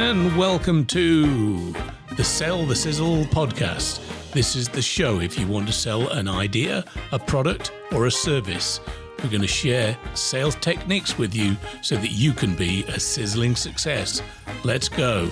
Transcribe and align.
and 0.00 0.34
welcome 0.34 0.86
to 0.86 1.74
the 2.16 2.24
Sell 2.24 2.64
the 2.64 2.74
Sizzle 2.74 3.24
podcast. 3.26 4.00
This 4.32 4.56
is 4.56 4.66
the 4.66 4.80
show 4.80 5.20
if 5.20 5.38
you 5.38 5.46
want 5.46 5.66
to 5.66 5.74
sell 5.74 6.08
an 6.08 6.26
idea, 6.26 6.86
a 7.12 7.18
product, 7.18 7.70
or 7.92 8.06
a 8.06 8.10
service. 8.10 8.80
We're 9.22 9.28
going 9.28 9.42
to 9.42 9.46
share 9.46 9.98
sales 10.14 10.54
techniques 10.56 11.18
with 11.18 11.34
you 11.34 11.54
so 11.82 11.96
that 11.96 12.12
you 12.12 12.32
can 12.32 12.56
be 12.56 12.82
a 12.84 12.98
sizzling 12.98 13.54
success. 13.54 14.22
Let's 14.64 14.88
go. 14.88 15.30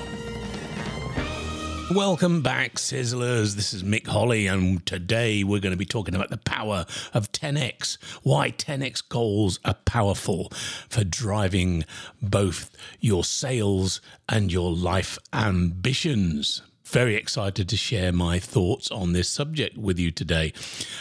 Welcome 1.95 2.43
back, 2.43 2.75
Sizzlers. 2.75 3.55
This 3.55 3.73
is 3.73 3.83
Mick 3.83 4.07
Holly, 4.07 4.47
and 4.47 4.85
today 4.85 5.43
we're 5.43 5.59
going 5.59 5.73
to 5.73 5.79
be 5.79 5.87
talking 5.87 6.15
about 6.15 6.29
the 6.29 6.37
power 6.37 6.85
of 7.15 7.33
10x. 7.33 7.97
Why 8.23 8.51
10x 8.51 9.09
goals 9.09 9.59
are 9.65 9.73
powerful 9.87 10.51
for 10.91 11.03
driving 11.03 11.87
both 12.21 12.77
your 13.01 13.25
sales 13.25 14.03
and 14.29 14.53
your 14.53 14.71
life 14.71 15.19
ambitions. 15.33 16.61
Very 16.85 17.15
excited 17.15 17.71
to 17.71 17.77
share 17.79 18.13
my 18.13 18.39
thoughts 18.39 18.91
on 18.91 19.15
this 19.15 19.31
subject 19.31 19.79
with 19.79 19.99
you 19.99 20.11
today. 20.11 20.53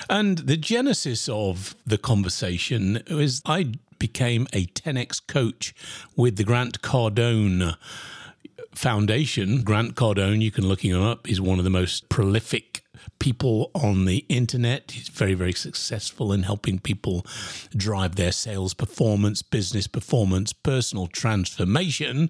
And 0.10 0.38
the 0.38 0.58
genesis 0.58 1.28
of 1.28 1.76
the 1.86 1.98
conversation 1.98 3.04
is 3.08 3.42
I 3.46 3.74
became 4.00 4.48
a 4.54 4.68
10x 4.68 5.28
coach 5.28 5.76
with 6.16 6.38
the 6.38 6.46
Grant 6.46 6.82
Cardone 6.82 7.76
Foundation, 8.78 9.64
Grant 9.64 9.96
Cardone, 9.96 10.42
you 10.42 10.52
can 10.52 10.68
look 10.68 10.86
him 10.86 11.02
up, 11.02 11.28
He's 11.28 11.42
one 11.42 11.58
of 11.58 11.64
the 11.64 11.72
most 11.72 12.10
prolific 12.10 12.84
people 13.20 13.72
on 13.74 14.06
the 14.06 14.26
internet. 14.30 14.92
He's 14.92 15.10
very, 15.10 15.34
very 15.34 15.54
successful 15.54 16.32
in 16.32 16.44
helping 16.44 16.80
people 16.80 17.26
drive 17.76 18.16
their 18.16 18.32
sales 18.32 18.74
performance, 18.74 19.42
business 19.42 19.88
performance, 19.88 20.54
personal 20.54 21.08
transformation. 21.08 22.30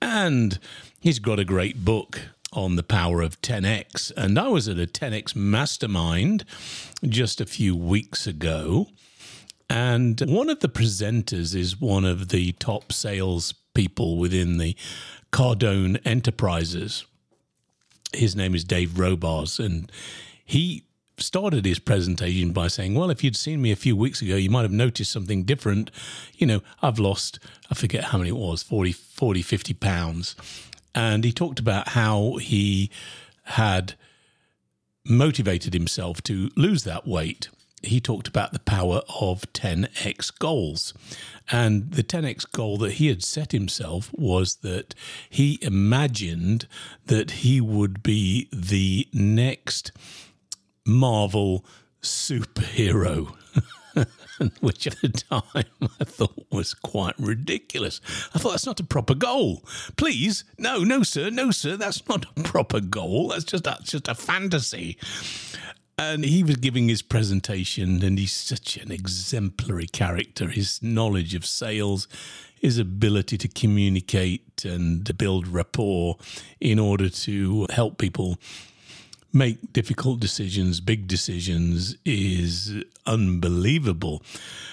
And 0.00 0.58
he's 1.00 1.18
got 1.18 1.38
a 1.38 1.44
great 1.44 1.84
book 1.84 2.28
on 2.52 2.76
the 2.76 2.82
power 2.82 3.20
of 3.20 3.40
10x. 3.42 4.12
And 4.16 4.38
I 4.38 4.48
was 4.48 4.68
at 4.68 4.78
a 4.78 4.86
10x 4.86 5.36
mastermind 5.36 6.44
just 7.06 7.40
a 7.40 7.46
few 7.46 7.76
weeks 7.76 8.26
ago. 8.26 8.88
And 9.68 10.20
one 10.20 10.50
of 10.50 10.60
the 10.60 10.68
presenters 10.68 11.54
is 11.54 11.80
one 11.80 12.04
of 12.04 12.28
the 12.28 12.52
top 12.52 12.92
sales 12.92 13.54
people 13.74 14.16
within 14.16 14.58
the 14.58 14.76
Cardone 15.32 16.00
Enterprises. 16.06 17.04
His 18.12 18.36
name 18.36 18.54
is 18.54 18.64
Dave 18.64 18.98
Robars, 18.98 19.58
and 19.58 19.90
he 20.44 20.84
started 21.18 21.64
his 21.64 21.78
presentation 21.78 22.52
by 22.52 22.68
saying, 22.68 22.94
Well, 22.94 23.10
if 23.10 23.22
you'd 23.22 23.36
seen 23.36 23.60
me 23.60 23.72
a 23.72 23.76
few 23.76 23.96
weeks 23.96 24.22
ago, 24.22 24.36
you 24.36 24.50
might 24.50 24.62
have 24.62 24.72
noticed 24.72 25.12
something 25.12 25.44
different. 25.44 25.90
You 26.34 26.46
know, 26.46 26.62
I've 26.82 26.98
lost, 26.98 27.38
I 27.70 27.74
forget 27.74 28.04
how 28.04 28.18
many 28.18 28.30
it 28.30 28.36
was, 28.36 28.62
40, 28.62 28.92
40 28.92 29.42
50 29.42 29.74
pounds. 29.74 30.36
And 30.94 31.24
he 31.24 31.32
talked 31.32 31.58
about 31.58 31.88
how 31.88 32.36
he 32.40 32.90
had 33.44 33.94
motivated 35.04 35.74
himself 35.74 36.22
to 36.22 36.50
lose 36.56 36.84
that 36.84 37.06
weight. 37.06 37.48
He 37.86 38.00
talked 38.00 38.28
about 38.28 38.52
the 38.52 38.60
power 38.60 39.02
of 39.20 39.52
10x 39.52 40.38
goals. 40.38 40.94
And 41.50 41.92
the 41.92 42.02
10x 42.02 42.50
goal 42.50 42.78
that 42.78 42.94
he 42.94 43.08
had 43.08 43.22
set 43.22 43.52
himself 43.52 44.10
was 44.12 44.56
that 44.62 44.94
he 45.28 45.58
imagined 45.62 46.66
that 47.06 47.30
he 47.30 47.60
would 47.60 48.02
be 48.02 48.48
the 48.52 49.08
next 49.12 49.92
Marvel 50.86 51.64
superhero. 52.02 53.34
which 54.60 54.86
at 54.86 55.00
the 55.00 55.08
time 55.08 55.64
I 56.00 56.04
thought 56.04 56.46
was 56.50 56.74
quite 56.74 57.14
ridiculous. 57.18 58.00
I 58.34 58.38
thought 58.38 58.50
that's 58.50 58.66
not 58.66 58.80
a 58.80 58.84
proper 58.84 59.14
goal. 59.14 59.64
Please, 59.96 60.44
no, 60.58 60.80
no, 60.80 61.02
sir, 61.02 61.30
no, 61.30 61.50
sir, 61.50 61.76
that's 61.76 62.06
not 62.08 62.26
a 62.36 62.42
proper 62.42 62.80
goal. 62.80 63.28
That's 63.28 63.44
just 63.44 63.64
that's 63.64 63.90
just 63.90 64.08
a 64.08 64.14
fantasy. 64.14 64.98
And 65.96 66.24
he 66.24 66.42
was 66.42 66.56
giving 66.56 66.88
his 66.88 67.02
presentation, 67.02 68.02
and 68.02 68.18
he's 68.18 68.32
such 68.32 68.76
an 68.76 68.90
exemplary 68.90 69.86
character. 69.86 70.48
His 70.48 70.82
knowledge 70.82 71.34
of 71.34 71.46
sales, 71.46 72.08
his 72.60 72.78
ability 72.78 73.38
to 73.38 73.48
communicate 73.48 74.64
and 74.64 75.06
to 75.06 75.14
build 75.14 75.46
rapport 75.46 76.16
in 76.60 76.78
order 76.78 77.08
to 77.08 77.66
help 77.70 77.98
people 77.98 78.38
make 79.32 79.72
difficult 79.72 80.20
decisions, 80.20 80.80
big 80.80 81.06
decisions, 81.06 81.96
is 82.04 82.84
unbelievable. 83.06 84.22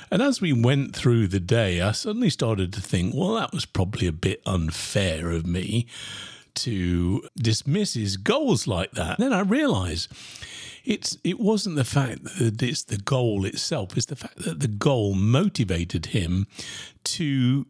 And 0.09 0.21
as 0.21 0.41
we 0.41 0.53
went 0.53 0.95
through 0.95 1.27
the 1.27 1.39
day, 1.39 1.81
I 1.81 1.91
suddenly 1.91 2.29
started 2.29 2.71
to 2.73 2.81
think, 2.81 3.13
well, 3.15 3.33
that 3.35 3.53
was 3.53 3.65
probably 3.65 4.07
a 4.07 4.11
bit 4.11 4.41
unfair 4.45 5.31
of 5.31 5.45
me 5.45 5.87
to 6.53 7.27
dismiss 7.37 7.93
his 7.93 8.17
goals 8.17 8.67
like 8.67 8.91
that. 8.91 9.17
Then 9.17 9.33
I 9.33 9.41
realized 9.41 10.11
it's 10.83 11.17
it 11.23 11.39
wasn't 11.39 11.75
the 11.75 11.83
fact 11.85 12.23
that 12.39 12.61
it's 12.61 12.83
the 12.83 12.97
goal 12.97 13.45
itself; 13.45 13.95
it's 13.95 14.05
the 14.05 14.15
fact 14.15 14.39
that 14.39 14.59
the 14.59 14.67
goal 14.67 15.13
motivated 15.13 16.07
him 16.07 16.47
to 17.05 17.67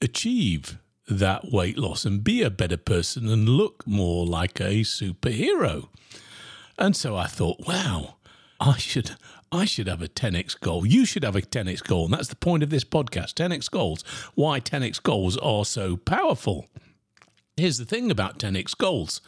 achieve 0.00 0.78
that 1.08 1.50
weight 1.50 1.78
loss 1.78 2.04
and 2.04 2.24
be 2.24 2.42
a 2.42 2.50
better 2.50 2.76
person 2.76 3.28
and 3.28 3.48
look 3.48 3.86
more 3.86 4.26
like 4.26 4.60
a 4.60 4.80
superhero. 4.80 5.88
And 6.78 6.96
so 6.96 7.16
I 7.16 7.26
thought, 7.26 7.66
wow, 7.66 8.16
I 8.60 8.76
should 8.78 9.12
I 9.50 9.66
should 9.66 9.86
have 9.86 10.00
a 10.00 10.08
10x 10.08 10.58
goal. 10.60 10.86
You 10.86 11.04
should 11.04 11.24
have 11.24 11.36
a 11.36 11.42
10x 11.42 11.82
goal. 11.84 12.06
And 12.06 12.14
that's 12.14 12.28
the 12.28 12.36
point 12.36 12.62
of 12.62 12.70
this 12.70 12.84
podcast 12.84 13.34
10x 13.34 13.70
goals. 13.70 14.02
Why 14.34 14.60
10x 14.60 15.02
goals 15.02 15.36
are 15.36 15.66
so 15.66 15.98
powerful. 15.98 16.66
Here's 17.56 17.76
the 17.76 17.84
thing 17.84 18.10
about 18.10 18.38
10x 18.38 18.76
goals 18.76 19.20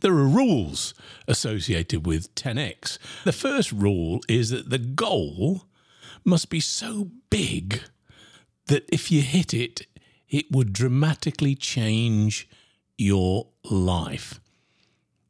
there 0.00 0.12
are 0.12 0.26
rules 0.26 0.94
associated 1.26 2.06
with 2.06 2.34
10x. 2.36 2.98
The 3.24 3.32
first 3.32 3.72
rule 3.72 4.20
is 4.28 4.50
that 4.50 4.70
the 4.70 4.78
goal 4.78 5.64
must 6.24 6.48
be 6.48 6.60
so 6.60 7.10
big 7.28 7.80
that 8.66 8.88
if 8.92 9.10
you 9.10 9.22
hit 9.22 9.52
it, 9.52 9.86
it 10.28 10.46
would 10.50 10.72
dramatically 10.72 11.56
change 11.56 12.48
your 12.96 13.48
life. 13.64 14.40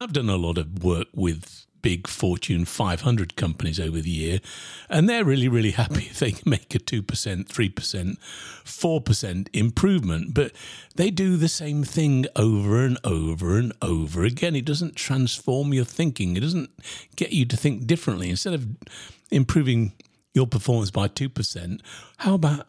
I've 0.00 0.12
done 0.12 0.28
a 0.28 0.36
lot 0.36 0.58
of 0.58 0.84
work 0.84 1.08
with 1.14 1.66
big 1.82 2.06
Fortune 2.06 2.65
500 2.65 3.37
companies 3.37 3.78
over 3.78 4.00
the 4.00 4.10
year, 4.10 4.41
and 4.88 5.09
they're 5.09 5.25
really, 5.25 5.48
really 5.48 5.72
happy 5.72 6.04
if 6.04 6.19
they 6.19 6.32
can 6.32 6.48
make 6.50 6.75
a 6.75 6.78
2%, 6.78 7.03
3%, 7.03 8.16
4% 8.65 9.48
improvement. 9.53 10.34
But 10.34 10.53
they 10.94 11.10
do 11.10 11.37
the 11.37 11.48
same 11.48 11.84
thing 11.84 12.26
over 12.37 12.84
and 12.84 12.98
over 13.04 13.59
and 13.59 13.72
over 13.82 14.25
again. 14.25 14.56
It 14.56 14.65
doesn't 14.65 14.97
transform 14.97 15.75
your 15.75 15.84
thinking, 15.84 16.37
it 16.37 16.41
doesn't 16.41 16.70
get 17.16 17.32
you 17.32 17.44
to 17.47 17.56
think 17.56 17.87
differently. 17.87 18.31
Instead 18.31 18.54
of 18.54 18.66
improving 19.31 19.93
your 20.34 20.47
performance 20.47 20.91
by 20.91 21.09
2%, 21.09 21.81
how 22.19 22.34
about 22.34 22.66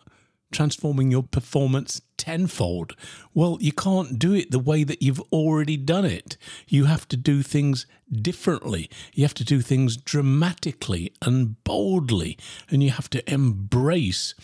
transforming 0.54 1.12
your 1.12 1.24
performance 1.24 2.02
tenfold. 2.18 2.96
Well, 3.34 3.58
you 3.60 3.74
can't 3.74 4.18
do 4.18 4.34
it 4.34 4.52
the 4.52 4.60
way 4.60 4.84
that 4.86 5.02
you've 5.02 5.20
already 5.32 5.76
done 5.76 6.06
it. 6.06 6.38
You 6.68 6.86
have 6.86 7.08
to 7.10 7.18
do 7.18 7.42
things 7.44 7.86
differently. 8.12 8.90
You 9.14 9.24
have 9.24 9.34
to 9.34 9.44
do 9.44 9.60
things 9.60 9.98
dramatically 9.98 11.12
and 11.22 11.62
boldly, 11.64 12.38
and 12.70 12.82
you 12.82 12.92
have 12.92 13.10
to 13.10 13.32
embrace 13.32 14.36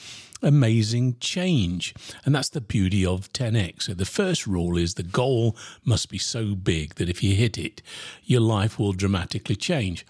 amazing 0.41 1.17
change. 1.19 1.93
And 2.25 2.33
that's 2.33 2.49
the 2.49 2.61
beauty 2.61 3.05
of 3.05 3.31
10x. 3.33 3.83
So 3.83 3.93
the 3.93 4.05
first 4.05 4.47
rule 4.47 4.77
is 4.77 4.93
the 4.93 5.03
goal 5.03 5.55
must 5.83 6.09
be 6.09 6.17
so 6.17 6.55
big 6.55 6.95
that 6.95 7.09
if 7.09 7.23
you 7.23 7.35
hit 7.35 7.57
it, 7.57 7.81
your 8.23 8.41
life 8.41 8.79
will 8.79 8.93
dramatically 8.93 9.55
change. 9.55 10.05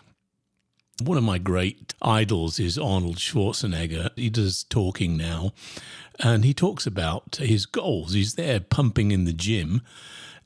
One 1.02 1.18
of 1.18 1.24
my 1.24 1.38
great 1.38 1.94
idols 2.02 2.60
is 2.60 2.78
Arnold 2.78 3.18
Schwarzenegger. 3.18 4.10
He 4.18 4.30
does 4.30 4.64
talking 4.64 5.16
now, 5.16 5.54
and 6.20 6.44
he 6.44 6.54
talks 6.54 6.86
about 6.86 7.38
his 7.38 7.66
goals. 7.66 8.14
He's 8.14 8.36
there 8.36 8.60
pumping 8.60 9.12
in 9.12 9.24
the 9.24 9.32
gym, 9.34 9.82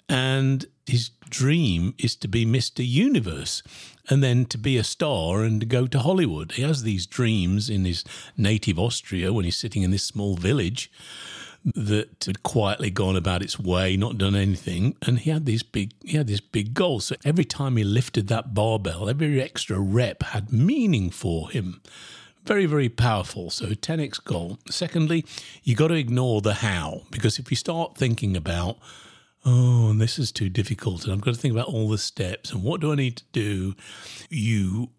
and 0.07 0.65
his 0.85 1.09
dream 1.29 1.95
is 1.97 2.15
to 2.17 2.27
be 2.27 2.45
Mr. 2.45 2.87
Universe 2.87 3.63
and 4.09 4.21
then 4.21 4.45
to 4.45 4.57
be 4.57 4.77
a 4.77 4.83
star 4.83 5.43
and 5.43 5.59
to 5.61 5.65
go 5.65 5.87
to 5.87 5.99
Hollywood. 5.99 6.51
He 6.51 6.61
has 6.61 6.83
these 6.83 7.07
dreams 7.07 7.69
in 7.69 7.85
his 7.85 8.03
native 8.37 8.77
Austria 8.77 9.33
when 9.33 9.45
he's 9.45 9.57
sitting 9.57 9.81
in 9.81 9.91
this 9.91 10.03
small 10.03 10.35
village 10.35 10.91
that 11.65 12.25
had 12.25 12.43
quietly 12.43 12.89
gone 12.89 13.15
about 13.15 13.41
its 13.41 13.57
way, 13.57 13.95
not 13.95 14.17
done 14.17 14.35
anything, 14.35 14.95
and 15.01 15.19
he 15.19 15.29
had 15.29 15.45
these 15.45 15.63
big 15.63 15.93
he 16.03 16.17
had 16.17 16.27
this 16.27 16.41
big 16.41 16.73
goal. 16.73 16.99
So 16.99 17.15
every 17.23 17.45
time 17.45 17.77
he 17.77 17.83
lifted 17.83 18.27
that 18.27 18.53
barbell, 18.53 19.09
every 19.09 19.41
extra 19.41 19.79
rep 19.79 20.23
had 20.23 20.51
meaning 20.51 21.09
for 21.09 21.49
him. 21.49 21.81
Very, 22.45 22.65
very 22.65 22.89
powerful. 22.89 23.49
So 23.49 23.67
10x 23.67 24.21
goal. 24.25 24.59
Secondly, 24.69 25.25
you 25.63 25.75
got 25.75 25.87
to 25.87 25.93
ignore 25.93 26.41
the 26.41 26.55
how 26.55 27.03
because 27.09 27.39
if 27.39 27.49
you 27.49 27.55
start 27.55 27.95
thinking 27.97 28.35
about 28.35 28.77
oh, 29.45 29.89
and 29.89 29.99
this 29.99 30.17
is 30.17 30.31
too 30.31 30.49
difficult, 30.49 31.03
and 31.03 31.13
I've 31.13 31.21
got 31.21 31.33
to 31.33 31.39
think 31.39 31.53
about 31.53 31.67
all 31.67 31.89
the 31.89 31.97
steps 31.97 32.51
and 32.51 32.63
what 32.63 32.81
do 32.81 32.91
I 32.91 32.95
need 32.95 33.17
to 33.17 33.23
do, 33.31 33.75
you 34.29 34.89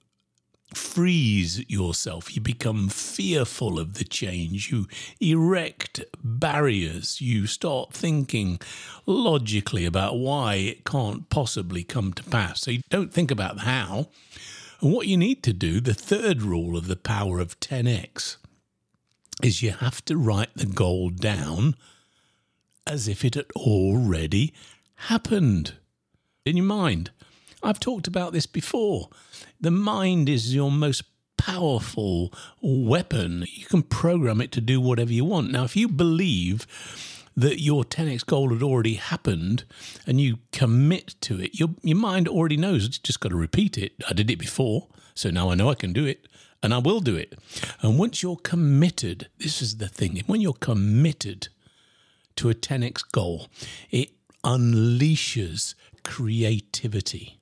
freeze 0.76 1.68
yourself. 1.68 2.34
You 2.34 2.42
become 2.42 2.88
fearful 2.88 3.78
of 3.78 3.94
the 3.94 4.04
change. 4.04 4.70
You 4.70 4.86
erect 5.20 6.04
barriers. 6.22 7.20
You 7.20 7.46
start 7.46 7.92
thinking 7.92 8.60
logically 9.06 9.84
about 9.84 10.18
why 10.18 10.54
it 10.54 10.84
can't 10.84 11.28
possibly 11.28 11.84
come 11.84 12.12
to 12.14 12.24
pass. 12.24 12.62
So 12.62 12.70
you 12.70 12.80
don't 12.90 13.12
think 13.12 13.30
about 13.30 13.60
how. 13.60 14.08
And 14.80 14.92
what 14.92 15.06
you 15.06 15.16
need 15.16 15.42
to 15.44 15.52
do, 15.52 15.80
the 15.80 15.94
third 15.94 16.42
rule 16.42 16.76
of 16.76 16.86
the 16.86 16.96
power 16.96 17.38
of 17.40 17.58
10x, 17.60 18.36
is 19.42 19.62
you 19.62 19.72
have 19.72 20.04
to 20.04 20.16
write 20.16 20.54
the 20.54 20.66
goal 20.66 21.10
down 21.10 21.74
as 22.86 23.08
if 23.08 23.24
it 23.24 23.34
had 23.34 23.50
already 23.56 24.52
happened 24.94 25.74
in 26.44 26.56
your 26.56 26.66
mind. 26.66 27.10
I've 27.64 27.80
talked 27.80 28.06
about 28.06 28.34
this 28.34 28.44
before. 28.46 29.08
The 29.58 29.70
mind 29.70 30.28
is 30.28 30.54
your 30.54 30.70
most 30.70 31.02
powerful 31.38 32.30
weapon. 32.60 33.46
You 33.48 33.64
can 33.64 33.82
program 33.82 34.42
it 34.42 34.52
to 34.52 34.60
do 34.60 34.82
whatever 34.82 35.12
you 35.12 35.24
want. 35.24 35.50
Now, 35.50 35.64
if 35.64 35.74
you 35.74 35.88
believe 35.88 36.66
that 37.34 37.62
your 37.62 37.82
10x 37.82 38.26
goal 38.26 38.50
had 38.50 38.62
already 38.62 38.94
happened 38.94 39.64
and 40.06 40.20
you 40.20 40.40
commit 40.52 41.14
to 41.22 41.40
it, 41.40 41.58
your, 41.58 41.70
your 41.82 41.96
mind 41.96 42.28
already 42.28 42.58
knows 42.58 42.84
it's 42.84 42.98
just 42.98 43.20
got 43.20 43.30
to 43.30 43.36
repeat 43.36 43.78
it. 43.78 43.92
I 44.08 44.12
did 44.12 44.30
it 44.30 44.38
before, 44.38 44.88
so 45.14 45.30
now 45.30 45.48
I 45.48 45.54
know 45.54 45.70
I 45.70 45.74
can 45.74 45.94
do 45.94 46.04
it 46.04 46.28
and 46.62 46.74
I 46.74 46.78
will 46.78 47.00
do 47.00 47.16
it. 47.16 47.34
And 47.80 47.98
once 47.98 48.22
you're 48.22 48.36
committed, 48.36 49.28
this 49.38 49.62
is 49.62 49.78
the 49.78 49.88
thing 49.88 50.22
when 50.26 50.42
you're 50.42 50.52
committed 50.52 51.48
to 52.36 52.50
a 52.50 52.54
10x 52.54 53.10
goal, 53.10 53.48
it 53.90 54.10
unleashes 54.44 55.74
creativity. 56.02 57.38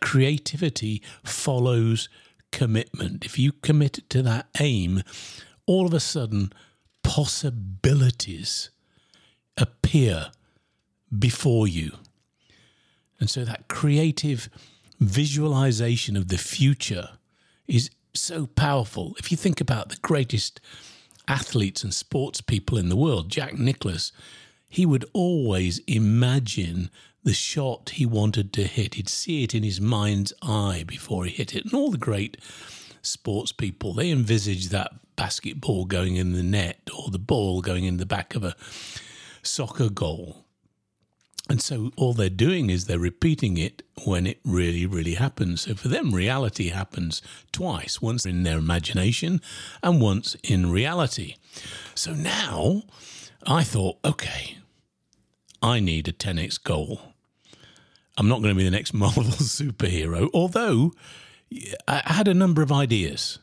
Creativity 0.00 1.02
follows 1.24 2.08
commitment. 2.52 3.24
If 3.24 3.38
you 3.38 3.52
commit 3.52 4.08
to 4.10 4.22
that 4.22 4.48
aim, 4.58 5.02
all 5.66 5.86
of 5.86 5.94
a 5.94 6.00
sudden 6.00 6.52
possibilities 7.02 8.70
appear 9.56 10.30
before 11.16 11.66
you. 11.68 11.92
And 13.18 13.28
so 13.28 13.44
that 13.44 13.68
creative 13.68 14.48
visualization 14.98 16.16
of 16.16 16.28
the 16.28 16.38
future 16.38 17.10
is 17.66 17.90
so 18.14 18.46
powerful. 18.46 19.14
If 19.18 19.30
you 19.30 19.36
think 19.36 19.60
about 19.60 19.88
the 19.88 19.96
greatest 19.96 20.60
athletes 21.28 21.84
and 21.84 21.94
sports 21.94 22.40
people 22.40 22.76
in 22.76 22.88
the 22.88 22.96
world, 22.96 23.30
Jack 23.30 23.58
Nicklaus, 23.58 24.12
he 24.68 24.86
would 24.86 25.04
always 25.12 25.78
imagine 25.86 26.90
the 27.22 27.34
shot 27.34 27.90
he 27.90 28.06
wanted 28.06 28.52
to 28.54 28.64
hit. 28.64 28.94
He'd 28.94 29.08
see 29.08 29.44
it 29.44 29.54
in 29.54 29.62
his 29.62 29.80
mind's 29.80 30.32
eye 30.42 30.84
before 30.86 31.24
he 31.24 31.30
hit 31.30 31.54
it. 31.54 31.64
And 31.64 31.74
all 31.74 31.90
the 31.90 31.98
great 31.98 32.36
sports 33.02 33.52
people, 33.52 33.92
they 33.92 34.10
envisage 34.10 34.68
that 34.68 34.92
basketball 35.16 35.84
going 35.84 36.16
in 36.16 36.32
the 36.32 36.42
net 36.42 36.88
or 36.96 37.10
the 37.10 37.18
ball 37.18 37.60
going 37.60 37.84
in 37.84 37.98
the 37.98 38.06
back 38.06 38.34
of 38.34 38.42
a 38.42 38.56
soccer 39.42 39.90
goal. 39.90 40.44
And 41.48 41.60
so 41.60 41.90
all 41.96 42.12
they're 42.14 42.30
doing 42.30 42.70
is 42.70 42.84
they're 42.84 42.98
repeating 42.98 43.56
it 43.56 43.82
when 44.04 44.26
it 44.26 44.38
really, 44.44 44.86
really 44.86 45.14
happens. 45.14 45.62
So 45.62 45.74
for 45.74 45.88
them, 45.88 46.14
reality 46.14 46.68
happens 46.68 47.22
twice 47.50 48.00
once 48.00 48.24
in 48.24 48.44
their 48.44 48.58
imagination 48.58 49.40
and 49.82 50.00
once 50.00 50.36
in 50.44 50.70
reality. 50.70 51.34
So 51.94 52.12
now 52.12 52.84
I 53.46 53.64
thought, 53.64 53.98
okay, 54.04 54.58
I 55.60 55.80
need 55.80 56.06
a 56.08 56.12
10x 56.12 56.62
goal. 56.62 57.09
I'm 58.20 58.28
not 58.28 58.42
going 58.42 58.54
to 58.54 58.58
be 58.58 58.64
the 58.64 58.70
next 58.70 58.92
Marvel 58.94 59.24
superhero, 59.24 60.28
although 60.34 60.92
I 61.88 62.02
had 62.04 62.28
a 62.28 62.34
number 62.34 62.60
of 62.60 62.70
ideas. 62.70 63.38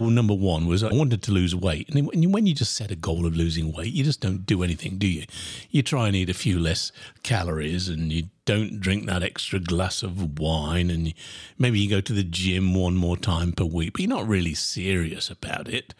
Well, 0.00 0.10
number 0.10 0.34
one 0.34 0.66
was 0.66 0.82
I 0.82 0.92
wanted 0.92 1.22
to 1.22 1.30
lose 1.30 1.54
weight. 1.54 1.88
And 1.94 2.32
when 2.32 2.46
you 2.46 2.52
just 2.52 2.74
set 2.74 2.90
a 2.90 2.96
goal 2.96 3.26
of 3.26 3.36
losing 3.36 3.72
weight, 3.72 3.92
you 3.92 4.02
just 4.02 4.20
don't 4.20 4.44
do 4.44 4.64
anything, 4.64 4.98
do 4.98 5.06
you? 5.06 5.24
You 5.70 5.82
try 5.82 6.08
and 6.08 6.16
eat 6.16 6.30
a 6.30 6.34
few 6.34 6.58
less 6.58 6.90
calories 7.22 7.88
and 7.88 8.12
you 8.12 8.24
don't 8.44 8.80
drink 8.80 9.06
that 9.06 9.22
extra 9.22 9.60
glass 9.60 10.02
of 10.02 10.40
wine. 10.40 10.90
And 10.90 11.14
maybe 11.56 11.78
you 11.78 11.88
go 11.88 12.00
to 12.00 12.12
the 12.12 12.24
gym 12.24 12.74
one 12.74 12.96
more 12.96 13.16
time 13.16 13.52
per 13.52 13.64
week, 13.64 13.92
but 13.92 14.00
you're 14.00 14.08
not 14.08 14.26
really 14.26 14.54
serious 14.54 15.30
about 15.30 15.68
it. 15.68 15.94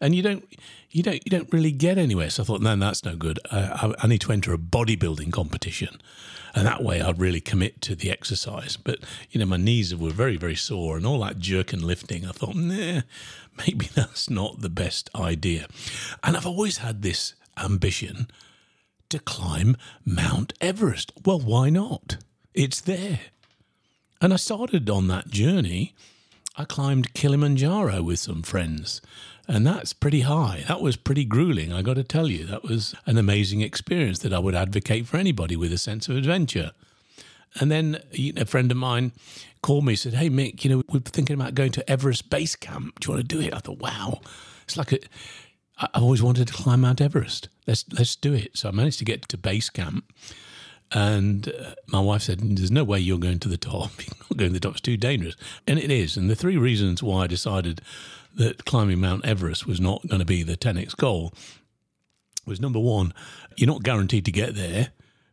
And 0.00 0.12
you 0.12 0.22
don't. 0.22 0.44
You 0.94 1.02
don't, 1.02 1.20
you 1.26 1.30
don't 1.30 1.52
really 1.52 1.72
get 1.72 1.98
anywhere. 1.98 2.30
So 2.30 2.42
I 2.42 2.46
thought, 2.46 2.62
no, 2.62 2.76
that's 2.76 3.04
no 3.04 3.16
good. 3.16 3.38
I, 3.50 3.92
I 3.98 4.06
need 4.06 4.20
to 4.22 4.32
enter 4.32 4.54
a 4.54 4.58
bodybuilding 4.58 5.32
competition 5.32 6.00
and 6.54 6.66
that 6.66 6.82
way 6.82 7.00
I'd 7.00 7.20
really 7.20 7.40
commit 7.40 7.80
to 7.82 7.94
the 7.94 8.10
exercise. 8.10 8.76
But 8.76 9.00
you 9.30 9.40
know, 9.40 9.46
my 9.46 9.56
knees 9.56 9.94
were 9.94 10.10
very, 10.10 10.36
very 10.36 10.54
sore, 10.54 10.96
and 10.96 11.06
all 11.06 11.20
that 11.20 11.38
jerk 11.38 11.72
and 11.72 11.82
lifting. 11.82 12.26
I 12.26 12.32
thought, 12.32 12.54
nah, 12.54 13.02
maybe 13.58 13.86
that's 13.94 14.30
not 14.30 14.60
the 14.60 14.70
best 14.70 15.10
idea. 15.14 15.66
And 16.22 16.36
I've 16.36 16.46
always 16.46 16.78
had 16.78 17.02
this 17.02 17.34
ambition 17.58 18.28
to 19.08 19.18
climb 19.18 19.76
Mount 20.04 20.54
Everest. 20.60 21.12
Well, 21.24 21.40
why 21.40 21.70
not? 21.70 22.18
It's 22.54 22.80
there. 22.80 23.20
And 24.20 24.32
I 24.32 24.36
started 24.36 24.88
on 24.88 25.08
that 25.08 25.28
journey. 25.28 25.94
I 26.56 26.64
climbed 26.64 27.14
Kilimanjaro 27.14 28.02
with 28.02 28.20
some 28.20 28.42
friends. 28.42 29.02
And 29.46 29.66
that's 29.66 29.92
pretty 29.92 30.20
high. 30.20 30.64
That 30.68 30.80
was 30.80 30.96
pretty 30.96 31.24
grueling, 31.24 31.72
I 31.72 31.82
got 31.82 31.94
to 31.94 32.02
tell 32.02 32.28
you. 32.28 32.44
That 32.46 32.62
was 32.62 32.94
an 33.06 33.18
amazing 33.18 33.60
experience 33.60 34.20
that 34.20 34.32
I 34.32 34.38
would 34.38 34.54
advocate 34.54 35.06
for 35.06 35.18
anybody 35.18 35.54
with 35.54 35.72
a 35.72 35.78
sense 35.78 36.08
of 36.08 36.16
adventure. 36.16 36.72
And 37.60 37.70
then 37.70 37.98
a 38.36 38.44
friend 38.46 38.70
of 38.70 38.76
mine 38.76 39.12
called 39.62 39.84
me 39.84 39.96
said, 39.96 40.14
Hey, 40.14 40.30
Mick, 40.30 40.64
you 40.64 40.70
know, 40.70 40.82
we're 40.88 41.00
thinking 41.00 41.34
about 41.34 41.54
going 41.54 41.72
to 41.72 41.88
Everest 41.90 42.30
Base 42.30 42.56
Camp. 42.56 43.00
Do 43.00 43.06
you 43.06 43.14
want 43.14 43.28
to 43.28 43.36
do 43.36 43.40
it? 43.40 43.54
I 43.54 43.58
thought, 43.58 43.78
wow. 43.78 44.20
It's 44.64 44.76
like 44.76 44.92
a, 44.92 44.98
I've 45.78 46.02
always 46.02 46.22
wanted 46.22 46.48
to 46.48 46.54
climb 46.54 46.82
Mount 46.82 47.00
Everest. 47.00 47.48
Let's 47.66 47.84
let's 47.92 48.16
do 48.16 48.32
it. 48.32 48.56
So 48.56 48.68
I 48.68 48.72
managed 48.72 48.98
to 49.00 49.04
get 49.04 49.28
to 49.28 49.36
base 49.36 49.70
camp, 49.70 50.04
and 50.92 51.48
uh, 51.48 51.74
my 51.88 52.00
wife 52.00 52.22
said, 52.22 52.40
"There's 52.40 52.70
no 52.70 52.84
way 52.84 53.00
you're 53.00 53.18
going 53.18 53.40
to 53.40 53.48
the 53.48 53.56
top. 53.56 53.90
You're 53.98 54.16
not 54.30 54.36
going 54.36 54.50
to 54.50 54.54
the 54.54 54.60
top. 54.60 54.72
It's 54.72 54.80
too 54.80 54.96
dangerous." 54.96 55.36
And 55.66 55.78
it 55.78 55.90
is. 55.90 56.16
And 56.16 56.30
the 56.30 56.36
three 56.36 56.56
reasons 56.56 57.02
why 57.02 57.24
I 57.24 57.26
decided 57.26 57.80
that 58.36 58.64
climbing 58.64 59.00
Mount 59.00 59.24
Everest 59.24 59.66
was 59.66 59.80
not 59.80 60.06
going 60.08 60.20
to 60.20 60.24
be 60.24 60.42
the 60.42 60.56
10x 60.56 60.96
goal 60.96 61.32
was 62.46 62.60
number 62.60 62.78
one, 62.78 63.14
you're 63.56 63.68
not 63.68 63.82
guaranteed 63.82 64.24
to 64.26 64.32
get 64.32 64.54
there 64.54 64.90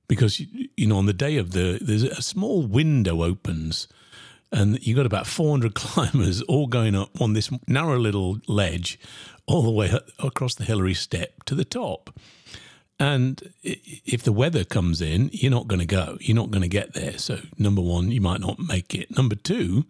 because 0.08 0.40
you 0.40 0.88
know 0.88 0.98
on 0.98 1.06
the 1.06 1.14
day 1.14 1.38
of 1.38 1.52
the 1.52 1.80
there's 1.82 2.04
a 2.04 2.22
small 2.22 2.66
window 2.66 3.24
opens 3.24 3.88
and 4.52 4.86
you've 4.86 4.98
got 4.98 5.06
about 5.06 5.28
400 5.28 5.74
climbers 5.76 6.42
all 6.44 6.68
going 6.68 6.96
up 6.96 7.22
on 7.22 7.34
this 7.34 7.50
narrow 7.68 7.98
little 7.98 8.40
ledge 8.48 9.00
all 9.46 9.64
the 9.64 9.72
way 9.72 9.92
across 10.20 10.56
the 10.56 10.66
Hillary 10.66 10.94
step 10.94 11.44
to 11.46 11.56
the 11.56 11.66
top. 11.66 12.18
And 13.00 13.52
if 13.64 14.22
the 14.22 14.32
weather 14.32 14.64
comes 14.64 15.02
in, 15.02 15.32
you're 15.34 15.50
not 15.50 15.68
going 15.68 15.80
to 15.80 15.88
go. 15.88 16.18
You're 16.22 16.36
not 16.36 16.52
going 16.52 16.62
to 16.62 16.68
get 16.68 16.94
there. 16.94 17.18
So, 17.18 17.40
number 17.58 17.82
one, 17.82 18.12
you 18.12 18.22
might 18.22 18.42
not 18.42 18.60
make 18.60 18.94
it. 18.94 19.10
Number 19.18 19.34
two, 19.34 19.86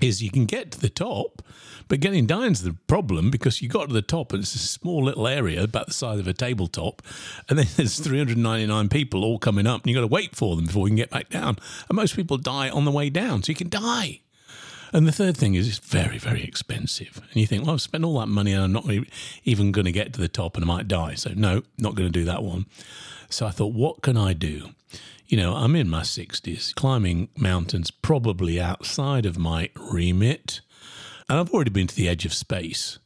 is 0.00 0.22
you 0.22 0.30
can 0.30 0.46
get 0.46 0.72
to 0.72 0.80
the 0.80 0.88
top, 0.88 1.42
but 1.88 2.00
getting 2.00 2.26
down 2.26 2.52
is 2.52 2.62
the 2.62 2.76
problem 2.86 3.30
because 3.30 3.62
you 3.62 3.68
got 3.68 3.88
to 3.88 3.94
the 3.94 4.02
top 4.02 4.32
and 4.32 4.42
it's 4.42 4.54
a 4.54 4.58
small 4.58 5.04
little 5.04 5.26
area 5.26 5.62
about 5.62 5.86
the 5.86 5.92
size 5.92 6.18
of 6.18 6.28
a 6.28 6.32
tabletop, 6.32 7.02
and 7.48 7.58
then 7.58 7.66
there's 7.76 7.98
399 7.98 8.88
people 8.88 9.24
all 9.24 9.38
coming 9.38 9.66
up, 9.66 9.82
and 9.82 9.90
you've 9.90 9.96
got 9.96 10.02
to 10.02 10.06
wait 10.06 10.36
for 10.36 10.56
them 10.56 10.66
before 10.66 10.86
you 10.86 10.90
can 10.90 10.96
get 10.96 11.10
back 11.10 11.28
down. 11.30 11.56
And 11.88 11.96
most 11.96 12.16
people 12.16 12.36
die 12.36 12.68
on 12.68 12.84
the 12.84 12.92
way 12.92 13.10
down, 13.10 13.42
so 13.42 13.50
you 13.50 13.56
can 13.56 13.68
die. 13.68 14.20
And 14.92 15.06
the 15.06 15.12
third 15.12 15.36
thing 15.36 15.54
is 15.54 15.68
it's 15.68 15.78
very, 15.78 16.18
very 16.18 16.42
expensive. 16.42 17.20
And 17.30 17.40
you 17.40 17.46
think, 17.46 17.64
well, 17.64 17.74
I've 17.74 17.82
spent 17.82 18.04
all 18.04 18.18
that 18.20 18.28
money 18.28 18.52
and 18.52 18.64
I'm 18.64 18.72
not 18.72 18.90
even 19.44 19.72
going 19.72 19.84
to 19.84 19.92
get 19.92 20.12
to 20.14 20.20
the 20.20 20.28
top 20.28 20.56
and 20.56 20.64
I 20.64 20.66
might 20.66 20.88
die. 20.88 21.14
So, 21.14 21.32
no, 21.34 21.62
not 21.76 21.94
going 21.94 22.10
to 22.10 22.18
do 22.18 22.24
that 22.24 22.42
one. 22.42 22.66
So 23.28 23.46
I 23.46 23.50
thought, 23.50 23.74
what 23.74 24.02
can 24.02 24.16
I 24.16 24.32
do? 24.32 24.70
you 25.28 25.36
know, 25.36 25.54
I'm 25.54 25.76
in 25.76 25.90
my 25.90 26.00
60s, 26.00 26.74
climbing 26.74 27.28
mountains 27.36 27.90
probably 27.90 28.58
outside 28.58 29.26
of 29.26 29.38
my 29.38 29.70
remit. 29.76 30.62
And 31.28 31.38
I've 31.38 31.50
already 31.50 31.70
been 31.70 31.86
to 31.86 31.94
the 31.94 32.08
edge 32.08 32.24
of 32.24 32.32
space. 32.32 32.98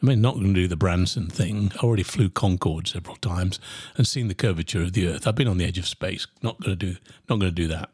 I 0.00 0.06
mean, 0.06 0.20
not 0.20 0.34
going 0.34 0.54
to 0.54 0.60
do 0.60 0.68
the 0.68 0.76
Branson 0.76 1.26
thing. 1.26 1.72
I 1.76 1.78
already 1.84 2.04
flew 2.04 2.30
Concorde 2.30 2.86
several 2.86 3.16
times 3.16 3.58
and 3.96 4.06
seen 4.06 4.28
the 4.28 4.34
curvature 4.34 4.82
of 4.82 4.92
the 4.92 5.08
Earth. 5.08 5.26
I've 5.26 5.34
been 5.34 5.48
on 5.48 5.58
the 5.58 5.64
edge 5.64 5.78
of 5.78 5.88
space. 5.88 6.26
Not 6.40 6.60
going 6.60 6.78
to 6.78 6.86
do. 6.92 6.98
Not 7.28 7.40
going 7.40 7.50
to 7.50 7.62
do 7.62 7.66
that. 7.68 7.90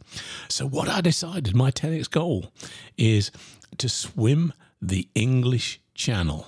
So 0.49 0.67
what 0.67 0.89
I 0.89 1.01
decided, 1.01 1.57
my 1.57 1.71
10x 1.71 2.11
goal, 2.11 2.53
is 2.99 3.31
to 3.79 3.89
swim 3.89 4.53
the 4.83 5.09
English 5.15 5.81
Channel. 5.95 6.47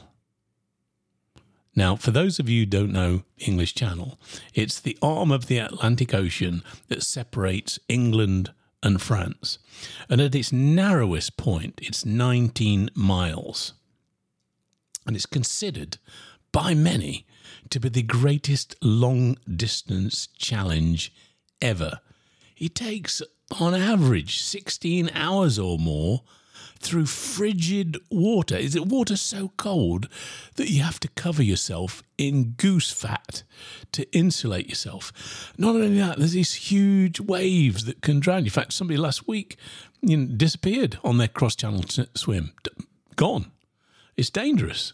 Now, 1.74 1.96
for 1.96 2.10
those 2.10 2.38
of 2.38 2.48
you 2.48 2.62
who 2.62 2.66
don't 2.66 2.92
know 2.92 3.22
English 3.38 3.74
Channel, 3.74 4.18
it's 4.54 4.80
the 4.80 4.98
arm 5.00 5.30
of 5.30 5.46
the 5.46 5.58
Atlantic 5.58 6.12
Ocean 6.14 6.62
that 6.88 7.02
separates 7.02 7.78
England 7.88 8.52
and 8.82 9.00
France. 9.00 9.58
And 10.08 10.20
at 10.20 10.34
its 10.34 10.52
narrowest 10.52 11.36
point, 11.36 11.78
it's 11.82 12.04
19 12.04 12.90
miles. 12.94 13.74
And 15.06 15.14
it's 15.14 15.26
considered 15.26 15.98
by 16.52 16.74
many 16.74 17.26
to 17.70 17.80
be 17.80 17.88
the 17.88 18.02
greatest 18.02 18.74
long 18.82 19.36
distance 19.48 20.28
challenge 20.38 21.12
ever. 21.60 22.00
It 22.56 22.74
takes, 22.74 23.22
on 23.60 23.74
average, 23.74 24.40
16 24.40 25.10
hours 25.14 25.58
or 25.58 25.78
more 25.78 26.22
through 26.78 27.06
frigid 27.06 27.98
water. 28.10 28.56
Is 28.56 28.74
it 28.74 28.86
water 28.86 29.16
so 29.16 29.52
cold 29.56 30.08
that 30.56 30.70
you 30.70 30.82
have 30.82 31.00
to 31.00 31.08
cover 31.08 31.42
yourself 31.42 32.02
in 32.16 32.54
goose 32.56 32.90
fat 32.90 33.42
to 33.92 34.10
insulate 34.16 34.68
yourself? 34.68 35.52
Not 35.58 35.74
only 35.74 35.98
that, 35.98 36.18
there's 36.18 36.32
these 36.32 36.54
huge 36.54 37.20
waves 37.20 37.84
that 37.84 38.02
can 38.02 38.20
drown 38.20 38.40
you. 38.40 38.46
In 38.46 38.50
fact, 38.50 38.72
somebody 38.72 38.98
last 38.98 39.26
week 39.26 39.56
you 40.00 40.16
know, 40.16 40.26
disappeared 40.26 40.98
on 41.02 41.18
their 41.18 41.28
cross 41.28 41.56
channel 41.56 41.82
swim, 42.14 42.52
gone. 43.16 43.52
It's 44.16 44.30
dangerous. 44.30 44.92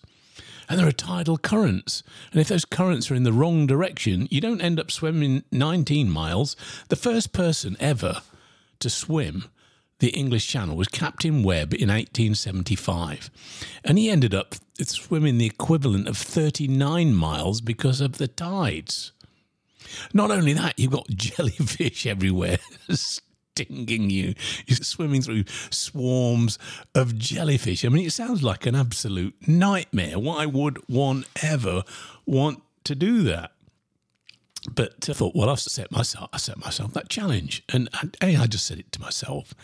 And 0.69 0.79
there 0.79 0.87
are 0.87 0.93
tidal 0.93 1.39
currents. 1.39 2.03
And 2.31 2.41
if 2.41 2.49
those 2.49 2.65
currents 2.65 3.11
are 3.11 3.15
in 3.15 3.25
the 3.25 3.33
wrong 3.33 3.67
direction, 3.67 4.27
you 4.31 4.41
don't 4.41 4.61
end 4.61 4.81
up 4.81 4.91
swimming 4.91 5.45
19 5.53 6.11
miles. 6.11 6.57
The 6.89 6.97
first 6.97 7.33
person 7.33 7.77
ever 7.79 8.23
to 8.79 8.91
swim 8.91 9.45
the 9.99 10.09
English 10.09 10.49
Channel 10.49 10.77
was 10.77 10.89
Captain 10.89 11.45
Webb 11.45 11.73
in 11.75 11.89
1875. 11.89 13.31
And 13.85 13.99
he 13.99 14.11
ended 14.11 14.35
up 14.35 14.57
swimming 14.81 15.39
the 15.39 15.47
equivalent 15.47 16.09
of 16.09 16.17
39 16.17 17.15
miles 17.15 17.61
because 17.61 18.01
of 18.01 18.19
the 18.19 18.27
tides. 18.27 19.13
Not 20.13 20.33
only 20.33 20.55
that, 20.55 20.77
you've 20.77 20.91
got 20.91 21.09
jellyfish 21.11 22.05
everywhere 22.07 22.59
stinging 23.55 24.11
you. 24.11 24.35
You're 24.67 24.77
swimming 24.77 25.23
through 25.23 25.45
swarms 25.71 26.59
of 26.95 27.17
jellyfish. 27.19 27.85
I 27.85 27.89
mean, 27.89 28.07
it 28.07 28.13
sounds 28.13 28.43
like 28.43 28.67
an 28.67 28.75
absolute 28.75 29.35
nightmare. 29.47 30.19
Why 30.19 30.47
would 30.47 30.79
one 30.89 31.25
ever 31.43 31.85
want 32.27 32.63
to 32.85 32.95
do 32.95 33.23
that? 33.25 33.53
But 34.73 35.09
I 35.09 35.13
thought, 35.13 35.35
well, 35.35 35.51
I've 35.51 35.59
set 35.59 35.91
myself, 35.91 36.31
I 36.33 36.37
set 36.37 36.57
myself 36.57 36.93
that 36.93 37.09
challenge, 37.09 37.65
and 37.73 37.89
I, 37.93 38.37
I 38.37 38.47
just 38.47 38.65
said 38.65 38.79
it 38.79 38.93
to 38.93 39.01
myself. 39.01 39.55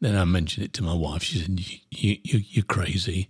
Then 0.00 0.14
I 0.14 0.24
mentioned 0.24 0.66
it 0.66 0.74
to 0.74 0.82
my 0.82 0.92
wife. 0.92 1.22
She 1.22 1.38
said, 1.38 1.58
you, 1.58 1.78
you, 2.22 2.42
"You're 2.50 2.64
crazy." 2.64 3.28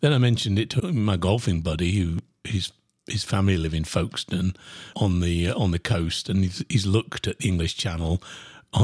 Then 0.00 0.12
I 0.12 0.18
mentioned 0.18 0.58
it 0.58 0.70
to 0.70 0.92
my 0.92 1.16
golfing 1.16 1.60
buddy, 1.60 1.92
who 1.92 2.18
his 2.42 2.72
his 3.06 3.22
family 3.22 3.56
live 3.56 3.74
in 3.74 3.84
Folkestone 3.84 4.54
on 4.96 5.20
the 5.20 5.50
uh, 5.50 5.56
on 5.56 5.70
the 5.70 5.78
coast, 5.78 6.28
and 6.28 6.42
he's, 6.42 6.64
he's 6.68 6.86
looked 6.86 7.28
at 7.28 7.38
the 7.38 7.48
English 7.48 7.76
Channel 7.76 8.20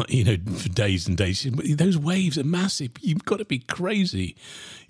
you 0.08 0.24
know, 0.24 0.36
for 0.54 0.68
days 0.68 1.06
and 1.08 1.16
days. 1.16 1.46
Those 1.50 1.98
waves 1.98 2.38
are 2.38 2.44
massive. 2.44 2.92
You've 3.00 3.24
got 3.24 3.38
to 3.38 3.44
be 3.44 3.58
crazy. 3.58 4.36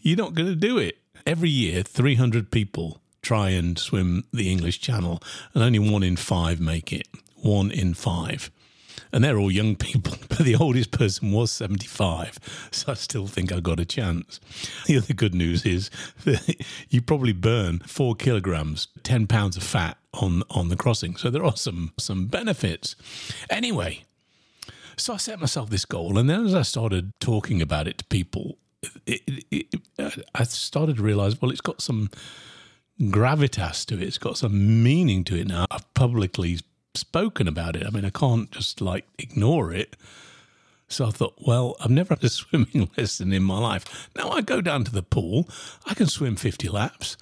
You're 0.00 0.16
not 0.16 0.34
going 0.34 0.48
to 0.48 0.56
do 0.56 0.78
it. 0.78 0.98
Every 1.26 1.50
year, 1.50 1.82
300 1.82 2.50
people 2.50 3.00
try 3.22 3.50
and 3.50 3.78
swim 3.78 4.24
the 4.32 4.50
English 4.50 4.80
Channel, 4.80 5.22
and 5.54 5.62
only 5.62 5.78
one 5.78 6.02
in 6.02 6.16
five 6.16 6.60
make 6.60 6.92
it. 6.92 7.06
One 7.36 7.70
in 7.70 7.94
five. 7.94 8.50
And 9.12 9.24
they're 9.24 9.38
all 9.38 9.50
young 9.50 9.76
people, 9.76 10.14
but 10.28 10.38
the 10.38 10.56
oldest 10.56 10.92
person 10.92 11.32
was 11.32 11.50
75. 11.50 12.38
So 12.70 12.92
I 12.92 12.94
still 12.94 13.26
think 13.26 13.52
I 13.52 13.60
got 13.60 13.80
a 13.80 13.84
chance. 13.84 14.40
The 14.86 14.98
other 14.98 15.14
good 15.14 15.34
news 15.34 15.66
is 15.66 15.90
that 16.24 16.64
you 16.88 17.02
probably 17.02 17.32
burn 17.32 17.80
four 17.80 18.14
kilograms, 18.14 18.88
10 19.02 19.26
pounds 19.26 19.56
of 19.56 19.62
fat 19.62 19.96
on, 20.14 20.42
on 20.50 20.68
the 20.68 20.76
crossing. 20.76 21.16
So 21.16 21.30
there 21.30 21.44
are 21.44 21.56
some, 21.56 21.92
some 21.98 22.26
benefits. 22.26 22.94
Anyway, 23.48 24.04
so 25.00 25.14
I 25.14 25.16
set 25.16 25.40
myself 25.40 25.70
this 25.70 25.84
goal, 25.84 26.18
and 26.18 26.28
then 26.28 26.44
as 26.46 26.54
I 26.54 26.62
started 26.62 27.12
talking 27.20 27.62
about 27.62 27.88
it 27.88 27.98
to 27.98 28.04
people, 28.04 28.58
it, 29.06 29.22
it, 29.26 29.66
it, 29.98 30.26
I 30.34 30.44
started 30.44 30.96
to 30.96 31.02
realize, 31.02 31.40
well, 31.40 31.50
it's 31.50 31.60
got 31.60 31.80
some 31.80 32.10
gravitas 33.00 33.84
to 33.86 33.94
it. 33.94 34.02
It's 34.02 34.18
got 34.18 34.38
some 34.38 34.82
meaning 34.82 35.24
to 35.24 35.38
it 35.38 35.46
now. 35.46 35.66
I've 35.70 35.92
publicly 35.94 36.60
spoken 36.94 37.48
about 37.48 37.76
it. 37.76 37.86
I 37.86 37.90
mean, 37.90 38.04
I 38.04 38.10
can't 38.10 38.50
just 38.50 38.80
like 38.80 39.06
ignore 39.18 39.72
it. 39.72 39.96
So 40.88 41.06
I 41.06 41.10
thought, 41.10 41.34
well, 41.46 41.76
I've 41.80 41.90
never 41.90 42.14
had 42.14 42.24
a 42.24 42.28
swimming 42.30 42.90
lesson 42.96 43.32
in 43.32 43.42
my 43.42 43.58
life. 43.58 44.10
Now 44.16 44.30
I 44.30 44.40
go 44.40 44.60
down 44.60 44.84
to 44.84 44.92
the 44.92 45.02
pool, 45.02 45.48
I 45.86 45.94
can 45.94 46.06
swim 46.06 46.36
50 46.36 46.68
laps 46.68 47.16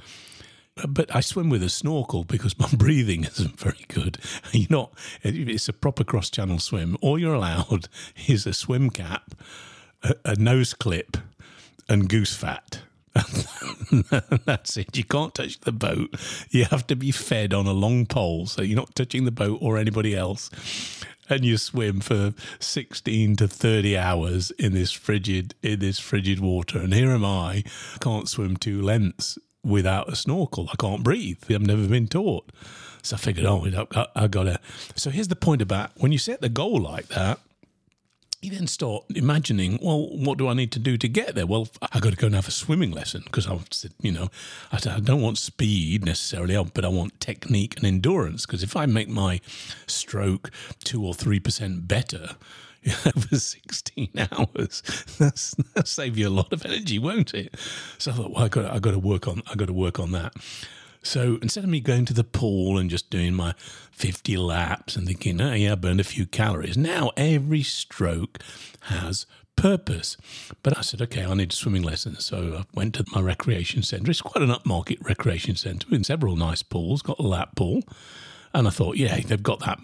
but 0.86 1.14
I 1.14 1.20
swim 1.20 1.48
with 1.48 1.62
a 1.62 1.68
snorkel 1.68 2.24
because 2.24 2.58
my 2.58 2.68
breathing 2.72 3.24
isn't 3.24 3.58
very 3.58 3.84
good. 3.88 4.18
You're 4.52 4.66
not, 4.70 4.92
it's 5.22 5.68
a 5.68 5.72
proper 5.72 6.04
cross 6.04 6.30
channel 6.30 6.58
swim. 6.58 6.96
All 7.00 7.18
you're 7.18 7.34
allowed 7.34 7.88
is 8.28 8.46
a 8.46 8.52
swim 8.52 8.90
cap, 8.90 9.34
a, 10.02 10.14
a 10.24 10.36
nose 10.36 10.74
clip, 10.74 11.16
and 11.88 12.08
goose 12.08 12.34
fat. 12.34 12.80
That's 14.44 14.76
it. 14.76 14.96
You 14.96 15.04
can't 15.04 15.34
touch 15.34 15.58
the 15.60 15.72
boat. 15.72 16.14
You 16.50 16.66
have 16.66 16.86
to 16.88 16.94
be 16.94 17.10
fed 17.10 17.52
on 17.52 17.66
a 17.66 17.72
long 17.72 18.06
pole, 18.06 18.46
so 18.46 18.62
you're 18.62 18.76
not 18.76 18.94
touching 18.94 19.24
the 19.24 19.32
boat 19.32 19.58
or 19.60 19.76
anybody 19.76 20.14
else. 20.14 20.50
And 21.28 21.44
you 21.44 21.56
swim 21.56 22.00
for 22.00 22.32
sixteen 22.60 23.34
to 23.36 23.48
thirty 23.48 23.96
hours 23.98 24.52
in 24.52 24.72
this 24.72 24.92
frigid 24.92 25.54
in 25.62 25.80
this 25.80 25.98
frigid 25.98 26.38
water. 26.38 26.78
And 26.78 26.94
here 26.94 27.10
am 27.10 27.24
I, 27.24 27.64
can't 28.00 28.28
swim 28.28 28.56
two 28.56 28.80
lengths 28.80 29.36
without 29.64 30.08
a 30.08 30.16
snorkel. 30.16 30.68
I 30.72 30.76
can't 30.76 31.02
breathe. 31.02 31.42
I've 31.50 31.60
never 31.60 31.86
been 31.86 32.08
taught. 32.08 32.50
So 33.02 33.16
I 33.16 33.18
figured, 33.18 33.46
oh, 33.46 33.86
I, 33.94 34.06
I 34.14 34.26
got 34.26 34.44
to. 34.44 34.60
So 34.96 35.10
here's 35.10 35.28
the 35.28 35.36
point 35.36 35.62
about 35.62 35.90
when 35.96 36.12
you 36.12 36.18
set 36.18 36.40
the 36.40 36.48
goal 36.48 36.80
like 36.80 37.08
that, 37.08 37.38
you 38.40 38.50
then 38.52 38.68
start 38.68 39.04
imagining, 39.14 39.80
well, 39.82 40.08
what 40.16 40.38
do 40.38 40.46
I 40.46 40.54
need 40.54 40.70
to 40.72 40.78
do 40.78 40.96
to 40.96 41.08
get 41.08 41.34
there? 41.34 41.46
Well, 41.46 41.68
I 41.92 41.98
got 41.98 42.10
to 42.10 42.16
go 42.16 42.26
and 42.26 42.36
have 42.36 42.46
a 42.46 42.52
swimming 42.52 42.92
lesson 42.92 43.22
because 43.24 43.48
I 43.48 43.58
said, 43.70 43.94
you 44.00 44.12
know, 44.12 44.28
I, 44.70 44.78
I 44.88 45.00
don't 45.00 45.20
want 45.20 45.38
speed 45.38 46.04
necessarily, 46.04 46.56
but 46.72 46.84
I 46.84 46.88
want 46.88 47.18
technique 47.20 47.76
and 47.76 47.86
endurance. 47.86 48.46
Because 48.46 48.62
if 48.62 48.76
I 48.76 48.86
make 48.86 49.08
my 49.08 49.40
stroke 49.88 50.52
two 50.84 51.04
or 51.04 51.14
three 51.14 51.40
percent 51.40 51.88
better, 51.88 52.36
for 53.18 53.36
16 53.36 54.10
hours. 54.32 54.82
That's, 55.18 55.54
that'll 55.54 55.86
save 55.86 56.16
you 56.16 56.28
a 56.28 56.30
lot 56.30 56.52
of 56.52 56.64
energy, 56.64 56.98
won't 56.98 57.34
it? 57.34 57.54
So 57.98 58.10
I 58.10 58.14
thought, 58.14 58.30
well, 58.32 58.44
I 58.44 58.48
got, 58.48 58.64
I 58.66 58.78
got 58.78 58.92
to 58.92 58.98
work 58.98 59.26
on, 59.28 59.42
I 59.50 59.54
got 59.54 59.66
to 59.66 59.72
work 59.72 59.98
on 59.98 60.12
that. 60.12 60.34
So 61.02 61.38
instead 61.40 61.64
of 61.64 61.70
me 61.70 61.80
going 61.80 62.04
to 62.06 62.14
the 62.14 62.24
pool 62.24 62.76
and 62.78 62.90
just 62.90 63.10
doing 63.10 63.34
my 63.34 63.54
50 63.92 64.36
laps 64.36 64.96
and 64.96 65.06
thinking, 65.06 65.40
oh, 65.40 65.54
yeah, 65.54 65.72
I 65.72 65.74
burned 65.74 66.00
a 66.00 66.04
few 66.04 66.26
calories, 66.26 66.76
now 66.76 67.12
every 67.16 67.62
stroke 67.62 68.38
has 68.82 69.26
purpose. 69.56 70.16
But 70.62 70.76
I 70.76 70.82
said, 70.82 71.02
okay, 71.02 71.24
I 71.24 71.34
need 71.34 71.52
swimming 71.52 71.82
lessons. 71.82 72.24
So 72.24 72.58
I 72.58 72.64
went 72.74 72.94
to 72.94 73.04
my 73.12 73.20
recreation 73.20 73.82
centre. 73.82 74.10
It's 74.10 74.22
quite 74.22 74.42
an 74.42 74.54
upmarket 74.54 75.04
recreation 75.06 75.56
centre 75.56 75.86
with 75.90 76.06
several 76.06 76.36
nice 76.36 76.62
pools, 76.62 77.02
got 77.02 77.18
a 77.18 77.22
lap 77.22 77.56
pool. 77.56 77.82
And 78.54 78.66
I 78.66 78.70
thought, 78.70 78.96
yeah, 78.96 79.18
they've 79.20 79.42
got 79.42 79.60
that 79.60 79.78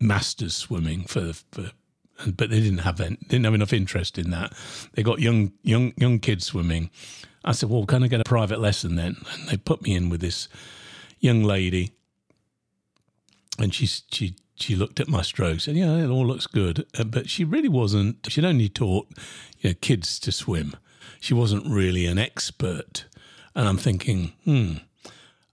masters 0.00 0.56
swimming 0.56 1.04
for, 1.04 1.32
for 1.52 1.70
but 2.26 2.50
they 2.50 2.60
didn't 2.60 2.78
have 2.78 2.96
didn't 2.96 3.44
have 3.44 3.54
enough 3.54 3.72
interest 3.72 4.18
in 4.18 4.30
that. 4.30 4.52
They 4.94 5.02
got 5.02 5.20
young 5.20 5.52
young 5.62 5.92
young 5.96 6.18
kids 6.18 6.46
swimming. 6.46 6.90
I 7.44 7.52
said, 7.52 7.70
"Well, 7.70 7.86
can 7.86 8.02
I 8.02 8.08
get 8.08 8.20
a 8.20 8.24
private 8.24 8.60
lesson 8.60 8.96
then?" 8.96 9.16
And 9.32 9.48
they 9.48 9.56
put 9.56 9.82
me 9.82 9.94
in 9.94 10.10
with 10.10 10.20
this 10.20 10.48
young 11.18 11.42
lady, 11.42 11.92
and 13.58 13.74
she 13.74 13.86
she 13.86 14.36
she 14.56 14.76
looked 14.76 15.00
at 15.00 15.08
my 15.08 15.22
strokes 15.22 15.66
and 15.66 15.76
yeah, 15.76 15.96
it 15.96 16.08
all 16.08 16.26
looks 16.26 16.46
good, 16.46 16.86
uh, 16.98 17.04
but 17.04 17.28
she 17.30 17.44
really 17.44 17.68
wasn't. 17.68 18.26
She'd 18.30 18.44
only 18.44 18.68
taught 18.68 19.08
you 19.60 19.70
know, 19.70 19.74
kids 19.80 20.18
to 20.20 20.32
swim. 20.32 20.76
She 21.18 21.34
wasn't 21.34 21.66
really 21.66 22.06
an 22.06 22.18
expert, 22.18 23.06
and 23.54 23.66
I'm 23.66 23.78
thinking, 23.78 24.32
hmm, 24.44 24.74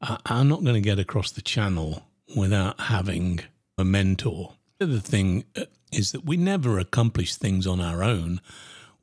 I, 0.01 0.17
I'm 0.25 0.47
not 0.49 0.63
going 0.63 0.75
to 0.75 0.81
get 0.81 0.99
across 0.99 1.31
the 1.31 1.41
channel 1.41 2.03
without 2.35 2.79
having 2.81 3.39
a 3.77 3.85
mentor. 3.85 4.53
The 4.79 4.85
other 4.85 4.99
thing 4.99 5.45
uh, 5.55 5.65
is 5.91 6.11
that 6.11 6.25
we 6.25 6.37
never 6.37 6.79
accomplish 6.79 7.35
things 7.35 7.67
on 7.67 7.79
our 7.79 8.03
own. 8.03 8.41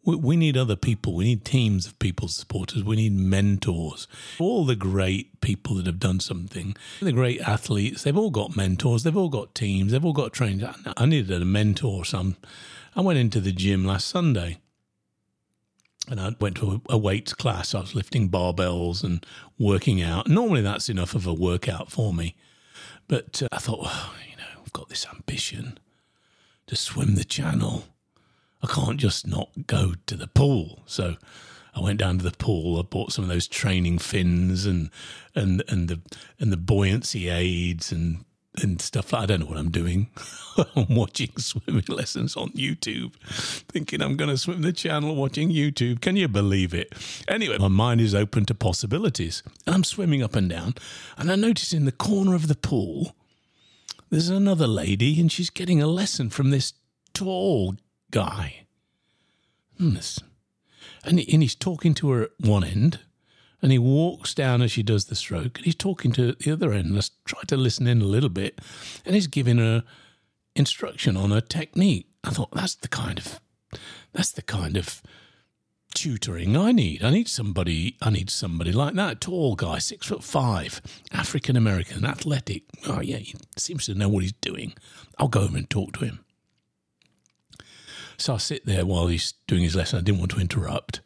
We, 0.04 0.16
we 0.16 0.37
need 0.37 0.57
other 0.57 0.76
people. 0.76 1.14
We 1.14 1.25
need 1.25 1.45
teams 1.45 1.87
of 1.87 1.99
people, 1.99 2.28
supporters. 2.28 2.85
We 2.85 2.97
need 2.97 3.12
mentors. 3.12 4.07
All 4.38 4.64
the 4.64 4.76
great 4.76 5.40
people 5.40 5.76
that 5.76 5.87
have 5.87 6.00
done 6.00 6.21
something, 6.21 6.76
the 7.00 7.12
great 7.12 7.40
athletes, 7.40 8.02
they've 8.02 8.16
all 8.16 8.31
got 8.31 8.57
mentors. 8.57 9.02
They've 9.02 9.16
all 9.16 9.28
got 9.28 9.54
teams. 9.54 9.93
They've 9.93 10.04
all 10.04 10.12
got 10.12 10.33
trainers. 10.33 10.76
I 10.97 11.07
needed 11.07 11.40
a 11.40 11.45
mentor. 11.45 12.04
Some. 12.04 12.37
I 12.97 13.00
went 13.00 13.19
into 13.19 13.40
the 13.40 13.52
gym 13.52 13.85
last 13.85 14.09
Sunday 14.09 14.59
and 16.09 16.21
I 16.21 16.35
went 16.38 16.57
to 16.59 16.83
a, 16.88 16.99
weights 16.99 17.33
class. 17.33 17.75
I 17.75 17.81
was 17.81 17.95
lifting 17.95 18.28
barbells 18.28 19.02
and 19.02 19.25
working 19.59 20.02
out. 20.02 20.28
Normally, 20.28 20.61
that's 20.61 20.88
enough 20.88 21.14
of 21.14 21.26
a 21.26 21.35
workout 21.35 21.90
for 21.90 22.12
me. 22.12 22.37
But 23.09 23.43
uh, 23.43 23.49
I 23.52 23.59
thought, 23.59 23.83
well, 23.83 24.11
got 24.75 24.90
this 24.90 25.07
ambition 25.07 25.78
to 26.66 26.76
swim 26.76 27.14
the 27.14 27.25
channel. 27.25 27.85
I 28.62 28.66
can't 28.66 28.99
just 28.99 29.26
not 29.26 29.66
go 29.66 29.95
to 30.07 30.16
the 30.16 30.26
pool. 30.26 30.83
So 30.85 31.16
I 31.75 31.81
went 31.81 31.99
down 31.99 32.19
to 32.19 32.25
the 32.25 32.37
pool. 32.37 32.78
I 32.78 32.83
bought 32.83 33.12
some 33.12 33.25
of 33.25 33.31
those 33.31 33.49
training 33.49 33.99
fins 33.99 34.66
and 34.66 34.90
and 35.35 35.62
and 35.69 35.88
the 35.88 36.00
and 36.38 36.52
the 36.52 36.59
buoyancy 36.59 37.28
aids 37.28 37.90
and 37.90 38.25
and 38.62 38.81
stuff. 38.81 39.12
I 39.12 39.26
don't 39.26 39.40
know 39.40 39.47
what 39.47 39.59
I'm 39.59 39.71
doing. 39.71 40.09
I'm 40.76 40.95
watching 40.95 41.33
swimming 41.37 41.85
lessons 41.88 42.37
on 42.37 42.50
YouTube, 42.50 43.14
thinking 43.73 44.00
I'm 44.00 44.16
going 44.16 44.31
to 44.31 44.38
swim 44.38 44.62
the 44.62 44.73
channel 44.73 45.16
watching 45.16 45.50
YouTube. 45.50 46.00
Can 46.00 46.16
you 46.16 46.28
believe 46.28 46.73
it? 46.73 46.93
Anyway, 47.26 47.59
my 47.59 47.69
mind 47.69 48.00
is 48.00 48.14
open 48.14 48.45
to 48.47 48.54
possibilities. 48.54 49.43
And 49.66 49.75
I'm 49.75 49.85
swimming 49.85 50.23
up 50.23 50.37
and 50.37 50.49
down, 50.49 50.75
and 51.19 51.33
I 51.33 51.35
notice 51.35 51.73
in 51.73 51.85
the 51.85 51.93
corner 51.93 52.35
of 52.35 52.47
the 52.47 52.54
pool 52.54 53.16
there's 54.14 54.28
another 54.28 54.68
lady, 54.68 55.21
and 55.21 55.33
she's 55.33 55.50
getting 55.50 55.83
a 55.83 55.88
lesson 55.88 56.30
from 56.30 56.50
this 56.50 56.75
tall 57.14 57.75
guy. 58.12 58.66
Hmm, 59.76 59.97
and, 61.04 61.18
and 61.18 61.42
he's 61.42 61.56
talking 61.56 61.94
to 61.94 62.11
her 62.12 62.23
at 62.23 62.30
one 62.38 62.62
end, 62.62 63.00
and 63.61 63.73
he 63.73 63.78
walks 63.78 64.33
down 64.33 64.62
as 64.62 64.71
she 64.71 64.85
does 64.85 65.06
the 65.06 65.16
stroke, 65.16 65.59
and 65.59 65.64
he's 65.64 65.75
talking 65.75 66.12
to 66.12 66.33
the 66.35 66.52
other 66.52 66.73
end. 66.73 66.94
Let's 66.94 67.11
try 67.25 67.42
to 67.49 67.56
listen 67.56 67.88
in 67.88 68.02
a 68.02 68.04
little 68.04 68.28
bit, 68.28 68.61
and 69.04 69.16
he's 69.16 69.26
giving 69.26 69.59
her 69.59 69.83
instruction 70.54 71.16
on 71.16 71.33
her 71.33 71.40
technique. 71.40 72.06
I 72.23 72.30
thought 72.30 72.52
that's 72.52 72.76
the 72.76 72.88
kind 72.88 73.18
of 73.18 73.40
that's 74.12 74.30
the 74.30 74.42
kind 74.42 74.76
of 74.76 75.02
tutoring 75.94 76.56
I 76.56 76.72
need. 76.72 77.02
I 77.02 77.10
need 77.10 77.28
somebody. 77.28 77.96
I 78.02 78.10
need 78.10 78.30
somebody 78.30 78.72
like 78.72 78.94
that. 78.94 79.20
Tall 79.20 79.54
guy, 79.54 79.78
six 79.78 80.06
foot 80.06 80.22
five, 80.22 80.82
African 81.12 81.56
American, 81.56 82.04
athletic. 82.04 82.64
Oh 82.86 83.00
yeah, 83.00 83.18
he 83.18 83.34
seems 83.56 83.86
to 83.86 83.94
know 83.94 84.08
what 84.08 84.22
he's 84.22 84.32
doing. 84.32 84.74
I'll 85.18 85.28
go 85.28 85.42
over 85.42 85.56
and 85.56 85.68
talk 85.70 85.92
to 85.94 86.04
him. 86.04 86.24
So 88.16 88.34
I 88.34 88.38
sit 88.38 88.66
there 88.66 88.86
while 88.86 89.06
he's 89.06 89.32
doing 89.46 89.62
his 89.62 89.74
lesson. 89.74 89.98
I 89.98 90.02
didn't 90.02 90.20
want 90.20 90.32
to 90.32 90.40
interrupt. 90.40 91.00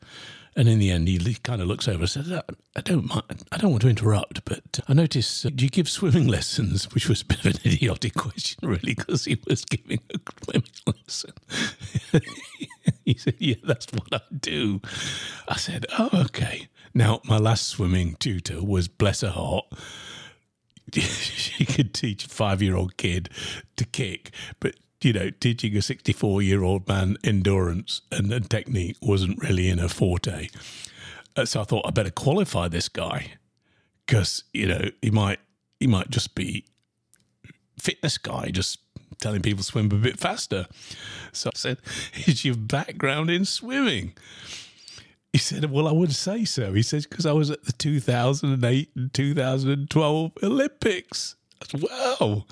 And 0.56 0.68
in 0.68 0.80
the 0.80 0.90
end, 0.90 1.06
he 1.06 1.34
kind 1.36 1.62
of 1.62 1.68
looks 1.68 1.86
over 1.86 2.00
and 2.00 2.10
says, 2.10 2.32
I 2.32 2.80
don't 2.80 3.06
mind, 3.06 3.44
I 3.52 3.58
don't 3.58 3.70
want 3.70 3.82
to 3.82 3.88
interrupt, 3.88 4.44
but 4.44 4.80
I 4.88 4.92
notice, 4.92 5.46
uh, 5.46 5.50
do 5.54 5.64
you 5.64 5.70
give 5.70 5.88
swimming 5.88 6.26
lessons? 6.28 6.92
Which 6.92 7.08
was 7.08 7.22
a 7.22 7.26
bit 7.26 7.38
of 7.38 7.46
an 7.46 7.60
idiotic 7.64 8.14
question, 8.14 8.68
really, 8.68 8.94
because 8.94 9.26
he 9.26 9.38
was 9.46 9.64
giving 9.64 10.00
a 10.12 10.18
swimming 10.42 10.68
lesson. 10.86 11.32
He 13.08 13.18
said, 13.18 13.36
Yeah, 13.38 13.56
that's 13.64 13.86
what 13.92 14.12
I 14.12 14.20
do. 14.38 14.82
I 15.48 15.56
said, 15.56 15.86
Oh, 15.98 16.10
okay. 16.26 16.68
Now, 16.92 17.20
my 17.24 17.38
last 17.38 17.66
swimming 17.66 18.16
tutor 18.18 18.62
was, 18.62 18.86
bless 18.86 19.22
her 19.22 19.30
heart, 19.30 19.64
she 20.92 21.64
could 21.64 21.94
teach 21.94 22.26
a 22.26 22.28
five 22.28 22.60
year 22.60 22.76
old 22.76 22.98
kid 22.98 23.30
to 23.76 23.86
kick, 23.86 24.32
but 24.60 24.74
you 25.00 25.12
know, 25.12 25.30
teaching 25.30 25.76
a 25.76 25.82
64 25.82 26.42
year 26.42 26.62
old 26.62 26.86
man 26.86 27.16
endurance 27.24 28.02
and, 28.10 28.32
and, 28.32 28.50
technique 28.50 28.96
wasn't 29.00 29.40
really 29.40 29.68
in 29.68 29.78
her 29.78 29.88
forte. 29.88 30.48
Uh, 31.36 31.44
so 31.44 31.60
I 31.60 31.64
thought 31.64 31.86
I 31.86 31.90
better 31.90 32.10
qualify 32.10 32.68
this 32.68 32.88
guy 32.88 33.32
because, 34.04 34.44
you 34.52 34.66
know, 34.66 34.90
he 35.00 35.10
might, 35.10 35.38
he 35.78 35.86
might 35.86 36.10
just 36.10 36.34
be 36.34 36.66
fitness 37.78 38.18
guy, 38.18 38.50
just 38.50 38.80
telling 39.20 39.42
people 39.42 39.58
to 39.58 39.64
swim 39.64 39.86
a 39.86 39.96
bit 39.96 40.18
faster. 40.18 40.66
So 41.32 41.50
I 41.54 41.58
said, 41.58 41.78
Is 42.26 42.44
your 42.44 42.56
background 42.56 43.30
in 43.30 43.44
swimming? 43.44 44.12
He 45.32 45.38
said, 45.38 45.70
Well, 45.70 45.88
I 45.88 45.92
would 45.92 46.14
say 46.14 46.44
so. 46.44 46.72
He 46.72 46.82
says, 46.82 47.06
Because 47.06 47.26
I 47.26 47.32
was 47.32 47.50
at 47.50 47.64
the 47.64 47.72
2008 47.72 48.90
and 48.96 49.12
2012 49.12 50.32
Olympics. 50.42 51.36
I 51.62 51.66
said, 51.66 51.82
Wow. 51.82 52.44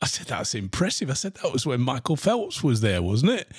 I 0.00 0.06
said, 0.06 0.28
that's 0.28 0.54
impressive. 0.54 1.10
I 1.10 1.14
said, 1.14 1.34
that 1.34 1.52
was 1.52 1.66
when 1.66 1.80
Michael 1.80 2.14
Phelps 2.14 2.62
was 2.62 2.82
there, 2.82 3.02
wasn't 3.02 3.32
it? 3.32 3.50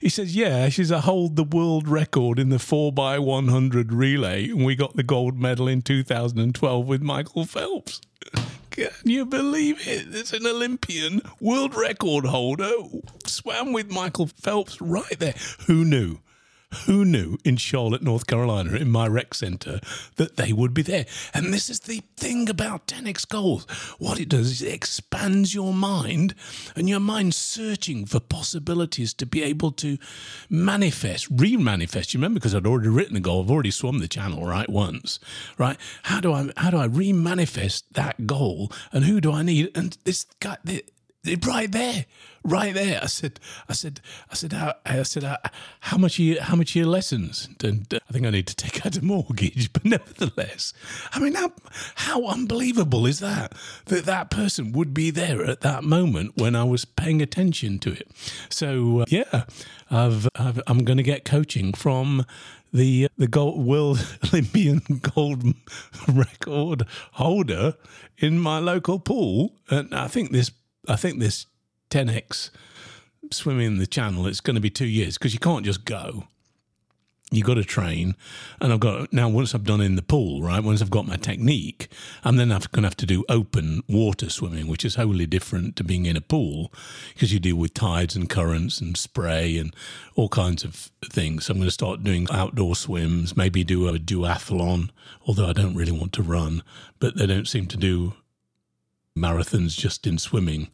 He 0.00 0.08
says, 0.08 0.36
yeah, 0.36 0.68
she's 0.68 0.92
a 0.92 1.00
hold 1.00 1.34
the 1.34 1.42
world 1.42 1.88
record 1.88 2.38
in 2.38 2.50
the 2.50 2.58
4x100 2.58 3.88
relay. 3.90 4.48
And 4.48 4.64
we 4.64 4.76
got 4.76 4.94
the 4.94 5.02
gold 5.02 5.36
medal 5.36 5.66
in 5.66 5.82
2012 5.82 6.86
with 6.86 7.02
Michael 7.02 7.44
Phelps. 7.44 8.00
Can 8.86 9.10
you 9.10 9.26
believe 9.26 9.86
it? 9.86 10.14
It's 10.14 10.32
an 10.32 10.46
Olympian 10.46 11.22
world 11.40 11.74
record 11.74 12.24
holder 12.26 12.70
swam 13.26 13.72
with 13.72 13.90
Michael 13.90 14.26
Phelps 14.26 14.80
right 14.80 15.18
there. 15.18 15.34
Who 15.66 15.84
knew? 15.84 16.18
Who 16.84 17.04
knew 17.04 17.38
in 17.44 17.56
Charlotte, 17.56 18.02
North 18.02 18.26
Carolina, 18.26 18.76
in 18.76 18.90
my 18.90 19.06
rec 19.06 19.32
center, 19.32 19.80
that 20.16 20.36
they 20.36 20.52
would 20.52 20.74
be 20.74 20.82
there? 20.82 21.06
And 21.32 21.52
this 21.52 21.70
is 21.70 21.80
the 21.80 22.02
thing 22.16 22.50
about 22.50 22.86
10x 22.86 23.26
goals. 23.26 23.64
What 23.98 24.20
it 24.20 24.28
does 24.28 24.50
is 24.50 24.62
it 24.62 24.74
expands 24.74 25.54
your 25.54 25.72
mind 25.72 26.34
and 26.76 26.86
your 26.86 27.00
mind 27.00 27.34
searching 27.34 28.04
for 28.04 28.20
possibilities 28.20 29.14
to 29.14 29.24
be 29.24 29.42
able 29.42 29.72
to 29.72 29.96
manifest, 30.50 31.28
re 31.30 31.56
manifest. 31.56 32.12
You 32.12 32.18
remember, 32.18 32.38
because 32.38 32.54
I'd 32.54 32.66
already 32.66 32.88
written 32.88 33.14
the 33.14 33.20
goal, 33.20 33.42
I've 33.42 33.50
already 33.50 33.70
swum 33.70 34.00
the 34.00 34.08
channel, 34.08 34.44
right? 34.44 34.68
Once, 34.68 35.18
right? 35.56 35.78
How 36.02 36.20
do 36.20 36.34
I, 36.34 36.50
how 36.58 36.70
do 36.70 36.76
I 36.76 36.84
re 36.84 37.14
manifest 37.14 37.94
that 37.94 38.26
goal? 38.26 38.70
And 38.92 39.04
who 39.04 39.22
do 39.22 39.32
I 39.32 39.42
need? 39.42 39.70
And 39.74 39.96
this 40.04 40.26
guy, 40.38 40.58
right 41.46 41.70
there, 41.70 42.06
right 42.44 42.72
there. 42.74 43.00
I 43.02 43.06
said, 43.06 43.40
I 43.68 43.72
said, 43.72 44.00
I 44.30 44.34
said, 44.34 44.52
how, 44.52 44.74
I 44.86 45.02
said, 45.02 45.24
how, 45.24 45.38
how 45.80 45.98
much 45.98 46.18
are 46.18 46.22
you, 46.22 46.40
how 46.40 46.56
much 46.56 46.74
are 46.74 46.80
your 46.80 46.88
lessons? 46.88 47.48
And 47.62 47.92
uh, 47.92 47.98
I 48.08 48.12
think 48.12 48.26
I 48.26 48.30
need 48.30 48.46
to 48.46 48.56
take 48.56 48.84
out 48.86 48.96
a 48.96 49.04
mortgage, 49.04 49.72
but 49.72 49.84
nevertheless, 49.84 50.72
I 51.12 51.18
mean, 51.18 51.34
how, 51.34 51.52
how 51.96 52.26
unbelievable 52.26 53.06
is 53.06 53.20
that? 53.20 53.54
That 53.86 54.04
that 54.04 54.30
person 54.30 54.72
would 54.72 54.94
be 54.94 55.10
there 55.10 55.44
at 55.44 55.60
that 55.62 55.84
moment 55.84 56.36
when 56.36 56.54
I 56.54 56.64
was 56.64 56.84
paying 56.84 57.20
attention 57.20 57.78
to 57.80 57.92
it. 57.92 58.08
So 58.48 59.00
uh, 59.00 59.04
yeah, 59.08 59.44
I've, 59.90 60.28
I've 60.34 60.60
I'm 60.66 60.84
going 60.84 60.98
to 60.98 61.02
get 61.02 61.24
coaching 61.24 61.72
from 61.72 62.24
the 62.72 63.08
the 63.16 63.26
gold, 63.26 63.64
world 63.64 64.06
Olympian 64.32 64.82
gold 65.14 65.42
record 66.08 66.86
holder 67.12 67.74
in 68.18 68.38
my 68.38 68.58
local 68.58 68.98
pool, 68.98 69.54
and 69.70 69.94
I 69.94 70.08
think 70.08 70.32
this 70.32 70.50
I 70.86 70.96
think 70.96 71.18
this 71.18 71.46
10x 71.90 72.50
swimming 73.32 73.66
in 73.66 73.78
the 73.78 73.86
channel, 73.86 74.26
it's 74.26 74.40
going 74.40 74.54
to 74.54 74.60
be 74.60 74.70
two 74.70 74.86
years 74.86 75.18
because 75.18 75.34
you 75.34 75.40
can't 75.40 75.64
just 75.64 75.84
go. 75.84 76.24
You've 77.30 77.46
got 77.46 77.54
to 77.54 77.64
train, 77.64 78.16
and 78.58 78.72
I've 78.72 78.80
got 78.80 79.12
now. 79.12 79.28
Once 79.28 79.54
I've 79.54 79.64
done 79.64 79.82
in 79.82 79.96
the 79.96 80.02
pool, 80.02 80.40
right? 80.40 80.64
Once 80.64 80.80
I've 80.80 80.90
got 80.90 81.06
my 81.06 81.16
technique, 81.16 81.88
I'm 82.24 82.36
then 82.36 82.48
going 82.48 82.58
to 82.58 82.82
have 82.82 82.96
to 82.96 83.04
do 83.04 83.22
open 83.28 83.82
water 83.86 84.30
swimming, 84.30 84.66
which 84.66 84.82
is 84.82 84.94
wholly 84.94 85.26
different 85.26 85.76
to 85.76 85.84
being 85.84 86.06
in 86.06 86.16
a 86.16 86.22
pool 86.22 86.72
because 87.12 87.30
you 87.30 87.38
deal 87.38 87.56
with 87.56 87.74
tides 87.74 88.16
and 88.16 88.30
currents 88.30 88.80
and 88.80 88.96
spray 88.96 89.58
and 89.58 89.76
all 90.14 90.30
kinds 90.30 90.64
of 90.64 90.90
things. 91.04 91.46
So 91.46 91.52
I'm 91.52 91.58
going 91.58 91.68
to 91.68 91.70
start 91.70 92.02
doing 92.02 92.26
outdoor 92.32 92.74
swims, 92.74 93.36
maybe 93.36 93.62
do 93.62 93.88
a 93.88 93.98
duathlon, 93.98 94.88
although 95.26 95.48
I 95.48 95.52
don't 95.52 95.76
really 95.76 95.92
want 95.92 96.14
to 96.14 96.22
run, 96.22 96.62
but 96.98 97.18
they 97.18 97.26
don't 97.26 97.46
seem 97.46 97.66
to 97.66 97.76
do 97.76 98.14
marathons 99.18 99.76
just 99.76 100.06
in 100.06 100.18
swimming. 100.18 100.68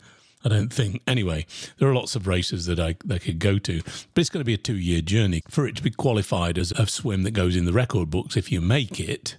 I 0.44 0.50
don't 0.50 0.72
think. 0.72 1.00
Anyway, 1.06 1.46
there 1.78 1.88
are 1.88 1.94
lots 1.94 2.14
of 2.14 2.26
races 2.26 2.66
that 2.66 2.78
I, 2.78 2.96
I 3.10 3.18
could 3.18 3.38
go 3.38 3.58
to, 3.58 3.82
but 3.82 4.20
it's 4.20 4.28
going 4.28 4.42
to 4.42 4.44
be 4.44 4.54
a 4.54 4.58
two 4.58 4.76
year 4.76 5.00
journey 5.00 5.42
for 5.48 5.66
it 5.66 5.74
to 5.76 5.82
be 5.82 5.90
qualified 5.90 6.58
as 6.58 6.70
a 6.72 6.86
swim 6.86 7.22
that 7.22 7.30
goes 7.30 7.56
in 7.56 7.64
the 7.64 7.72
record 7.72 8.10
books 8.10 8.36
if 8.36 8.52
you 8.52 8.60
make 8.60 9.00
it. 9.00 9.38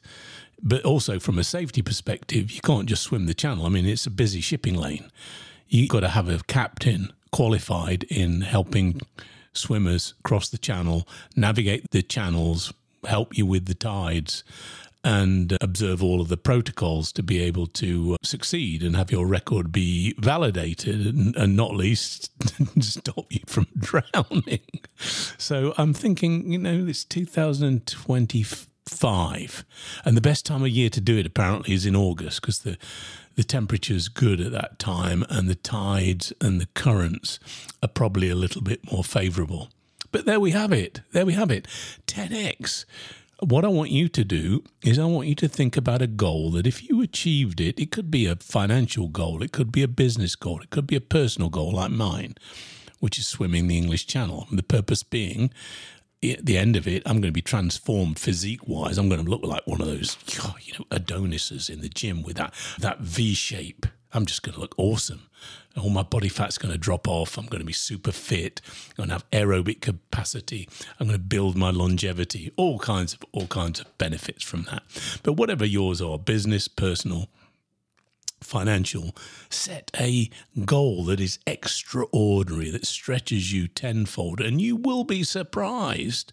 But 0.63 0.83
also, 0.83 1.19
from 1.19 1.37
a 1.37 1.43
safety 1.43 1.83
perspective, 1.83 2.49
you 2.49 2.61
can't 2.61 2.89
just 2.89 3.03
swim 3.03 3.27
the 3.27 3.35
channel. 3.35 3.65
I 3.65 3.69
mean, 3.69 3.85
it's 3.85 4.07
a 4.07 4.11
busy 4.11 4.41
shipping 4.41 4.73
lane. 4.73 5.11
You've 5.67 5.89
got 5.89 5.99
to 5.99 6.09
have 6.09 6.27
a 6.27 6.39
captain 6.47 7.13
qualified 7.31 8.03
in 8.05 8.41
helping 8.41 9.01
swimmers 9.53 10.15
cross 10.23 10.49
the 10.49 10.57
channel, 10.57 11.07
navigate 11.35 11.91
the 11.91 12.01
channels, 12.01 12.73
help 13.05 13.37
you 13.37 13.45
with 13.45 13.65
the 13.65 13.75
tides, 13.75 14.43
and 15.05 15.55
observe 15.61 16.03
all 16.03 16.19
of 16.19 16.27
the 16.29 16.35
protocols 16.35 17.11
to 17.11 17.21
be 17.21 17.39
able 17.39 17.67
to 17.67 18.15
uh, 18.15 18.17
succeed 18.23 18.81
and 18.81 18.95
have 18.95 19.11
your 19.11 19.27
record 19.27 19.71
be 19.71 20.15
validated 20.17 21.05
and, 21.05 21.35
and 21.35 21.55
not 21.55 21.75
least 21.75 22.31
stop 22.83 23.31
you 23.31 23.41
from 23.45 23.67
drowning. 23.77 24.65
So 24.97 25.75
I'm 25.77 25.93
thinking, 25.93 26.51
you 26.51 26.57
know, 26.57 26.87
it's 26.87 27.05
2025, 27.05 29.65
and 30.03 30.17
the 30.17 30.21
best 30.21 30.43
time 30.43 30.63
of 30.63 30.69
year 30.69 30.89
to 30.89 30.99
do 30.99 31.19
it 31.19 31.27
apparently 31.27 31.75
is 31.75 31.85
in 31.85 31.95
August 31.95 32.41
because 32.41 32.57
the 32.59 32.77
the 33.35 33.43
temperature's 33.43 34.07
good 34.07 34.39
at 34.39 34.53
that 34.53 34.79
time 34.79 35.25
and 35.29 35.49
the 35.49 35.55
tides 35.55 36.31
and 36.39 36.61
the 36.61 36.67
currents 36.67 37.37
are 37.83 37.89
probably 37.89 38.29
a 38.29 38.35
little 38.35 38.61
bit 38.61 38.89
more 38.89 39.03
favorable. 39.03 39.67
But 40.13 40.25
there 40.25 40.39
we 40.39 40.51
have 40.51 40.71
it. 40.71 41.01
There 41.11 41.25
we 41.25 41.33
have 41.33 41.51
it. 41.51 41.67
10x 42.07 42.85
what 43.39 43.65
I 43.65 43.67
want 43.67 43.91
you 43.91 44.07
to 44.09 44.23
do 44.23 44.63
is 44.83 44.97
I 44.97 45.05
want 45.05 45.27
you 45.27 45.35
to 45.35 45.47
think 45.47 45.75
about 45.75 46.01
a 46.01 46.07
goal 46.07 46.51
that 46.51 46.67
if 46.67 46.87
you 46.87 47.01
achieved 47.01 47.59
it, 47.59 47.79
it 47.79 47.91
could 47.91 48.09
be 48.09 48.25
a 48.25 48.35
financial 48.35 49.07
goal, 49.07 49.43
it 49.43 49.51
could 49.51 49.71
be 49.71 49.83
a 49.83 49.87
business 49.87 50.35
goal, 50.35 50.61
it 50.61 50.69
could 50.69 50.87
be 50.87 50.95
a 50.95 51.01
personal 51.01 51.49
goal 51.49 51.73
like 51.73 51.91
mine, 51.91 52.35
which 52.99 53.19
is 53.19 53.27
swimming 53.27 53.67
the 53.67 53.77
English 53.77 54.07
Channel. 54.07 54.47
The 54.51 54.63
purpose 54.63 55.03
being, 55.03 55.51
at 56.23 56.45
the 56.45 56.57
end 56.57 56.75
of 56.75 56.87
it, 56.87 57.03
I'm 57.05 57.17
going 57.21 57.23
to 57.23 57.31
be 57.31 57.41
transformed 57.41 58.19
physique 58.19 58.67
wise. 58.67 58.97
I'm 58.97 59.09
going 59.09 59.23
to 59.23 59.29
look 59.29 59.43
like 59.43 59.67
one 59.67 59.81
of 59.81 59.87
those, 59.87 60.17
you 60.61 60.73
know, 60.79 60.85
Adonises 60.91 61.69
in 61.69 61.81
the 61.81 61.89
gym 61.89 62.23
with 62.23 62.37
that 62.37 62.53
that 62.79 62.99
V 62.99 63.33
shape. 63.33 63.85
I'm 64.13 64.25
just 64.25 64.43
going 64.43 64.55
to 64.55 64.61
look 64.61 64.75
awesome 64.77 65.29
all 65.77 65.89
my 65.89 66.03
body 66.03 66.29
fat's 66.29 66.57
going 66.57 66.71
to 66.71 66.77
drop 66.77 67.07
off. 67.07 67.37
I'm 67.37 67.47
going 67.47 67.59
to 67.59 67.65
be 67.65 67.73
super 67.73 68.11
fit. 68.11 68.61
I'm 68.65 68.95
going 68.95 69.09
to 69.09 69.15
have 69.15 69.29
aerobic 69.31 69.81
capacity. 69.81 70.69
I'm 70.99 71.07
going 71.07 71.19
to 71.19 71.23
build 71.23 71.57
my 71.57 71.69
longevity. 71.69 72.51
All 72.55 72.79
kinds 72.79 73.13
of 73.13 73.23
all 73.33 73.47
kinds 73.47 73.79
of 73.79 73.97
benefits 73.97 74.43
from 74.43 74.63
that. 74.63 74.83
But 75.23 75.33
whatever 75.33 75.65
yours 75.65 76.01
are, 76.01 76.17
business, 76.17 76.67
personal, 76.67 77.27
financial, 78.41 79.15
set 79.49 79.91
a 79.99 80.29
goal 80.63 81.03
that 81.05 81.19
is 81.19 81.39
extraordinary, 81.45 82.69
that 82.69 82.85
stretches 82.85 83.51
you 83.51 83.67
tenfold, 83.67 84.39
and 84.39 84.61
you 84.61 84.75
will 84.75 85.03
be 85.03 85.23
surprised 85.23 86.31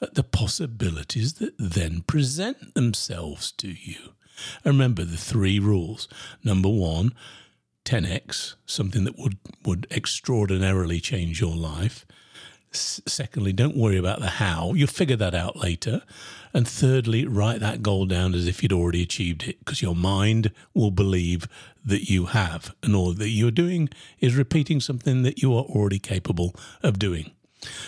at 0.00 0.14
the 0.14 0.22
possibilities 0.22 1.34
that 1.34 1.54
then 1.58 2.02
present 2.02 2.74
themselves 2.74 3.50
to 3.52 3.68
you. 3.68 4.12
remember 4.64 5.04
the 5.04 5.16
three 5.16 5.58
rules. 5.58 6.08
Number 6.44 6.68
one, 6.68 7.12
10x, 7.88 8.54
something 8.66 9.04
that 9.04 9.18
would, 9.18 9.38
would 9.64 9.86
extraordinarily 9.90 11.00
change 11.00 11.40
your 11.40 11.56
life. 11.56 12.04
Secondly, 12.70 13.54
don't 13.54 13.78
worry 13.78 13.96
about 13.96 14.20
the 14.20 14.28
how. 14.28 14.74
You'll 14.74 14.88
figure 14.88 15.16
that 15.16 15.34
out 15.34 15.56
later. 15.56 16.02
And 16.52 16.68
thirdly, 16.68 17.26
write 17.26 17.60
that 17.60 17.82
goal 17.82 18.04
down 18.04 18.34
as 18.34 18.46
if 18.46 18.62
you'd 18.62 18.74
already 18.74 19.02
achieved 19.02 19.48
it 19.48 19.58
because 19.60 19.80
your 19.80 19.96
mind 19.96 20.52
will 20.74 20.90
believe 20.90 21.48
that 21.82 22.10
you 22.10 22.26
have. 22.26 22.74
And 22.82 22.94
all 22.94 23.14
that 23.14 23.30
you're 23.30 23.50
doing 23.50 23.88
is 24.20 24.36
repeating 24.36 24.80
something 24.80 25.22
that 25.22 25.40
you 25.40 25.54
are 25.54 25.64
already 25.64 25.98
capable 25.98 26.54
of 26.82 26.98
doing. 26.98 27.30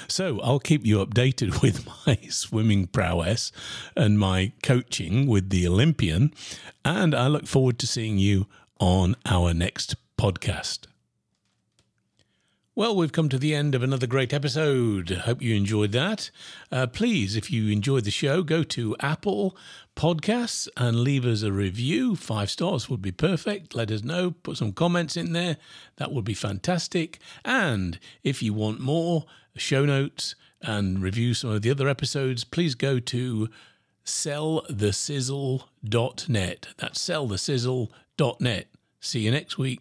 So 0.08 0.40
I'll 0.40 0.60
keep 0.60 0.86
you 0.86 1.04
updated 1.04 1.60
with 1.62 1.86
my 2.06 2.16
swimming 2.30 2.86
prowess 2.86 3.52
and 3.94 4.18
my 4.18 4.52
coaching 4.62 5.26
with 5.26 5.50
the 5.50 5.68
Olympian. 5.68 6.32
And 6.86 7.14
I 7.14 7.26
look 7.26 7.46
forward 7.46 7.78
to 7.80 7.86
seeing 7.86 8.16
you 8.16 8.46
on 8.80 9.14
our 9.26 9.54
next 9.54 9.94
podcast. 10.18 10.86
Well, 12.74 12.96
we've 12.96 13.12
come 13.12 13.28
to 13.28 13.38
the 13.38 13.54
end 13.54 13.74
of 13.74 13.82
another 13.82 14.06
great 14.06 14.32
episode. 14.32 15.10
Hope 15.10 15.42
you 15.42 15.54
enjoyed 15.54 15.92
that. 15.92 16.30
Uh, 16.72 16.86
please, 16.86 17.36
if 17.36 17.50
you 17.50 17.68
enjoyed 17.68 18.04
the 18.04 18.10
show, 18.10 18.42
go 18.42 18.62
to 18.62 18.96
Apple 19.00 19.54
Podcasts 19.94 20.66
and 20.78 21.00
leave 21.00 21.26
us 21.26 21.42
a 21.42 21.52
review. 21.52 22.16
Five 22.16 22.48
stars 22.48 22.88
would 22.88 23.02
be 23.02 23.12
perfect. 23.12 23.74
Let 23.74 23.90
us 23.90 24.02
know. 24.02 24.30
Put 24.30 24.56
some 24.56 24.72
comments 24.72 25.14
in 25.16 25.34
there. 25.34 25.58
That 25.96 26.12
would 26.12 26.24
be 26.24 26.32
fantastic. 26.32 27.18
And 27.44 27.98
if 28.22 28.42
you 28.42 28.54
want 28.54 28.80
more 28.80 29.26
show 29.56 29.84
notes 29.84 30.34
and 30.62 31.02
review 31.02 31.34
some 31.34 31.50
of 31.50 31.60
the 31.60 31.70
other 31.70 31.88
episodes, 31.88 32.44
please 32.44 32.74
go 32.74 32.98
to 32.98 33.50
sellthesizzle.net. 34.06 36.68
That's 36.78 37.06
sellthesizzle.net. 37.06 38.69
See 39.00 39.20
you 39.20 39.30
next 39.30 39.58
week. 39.58 39.80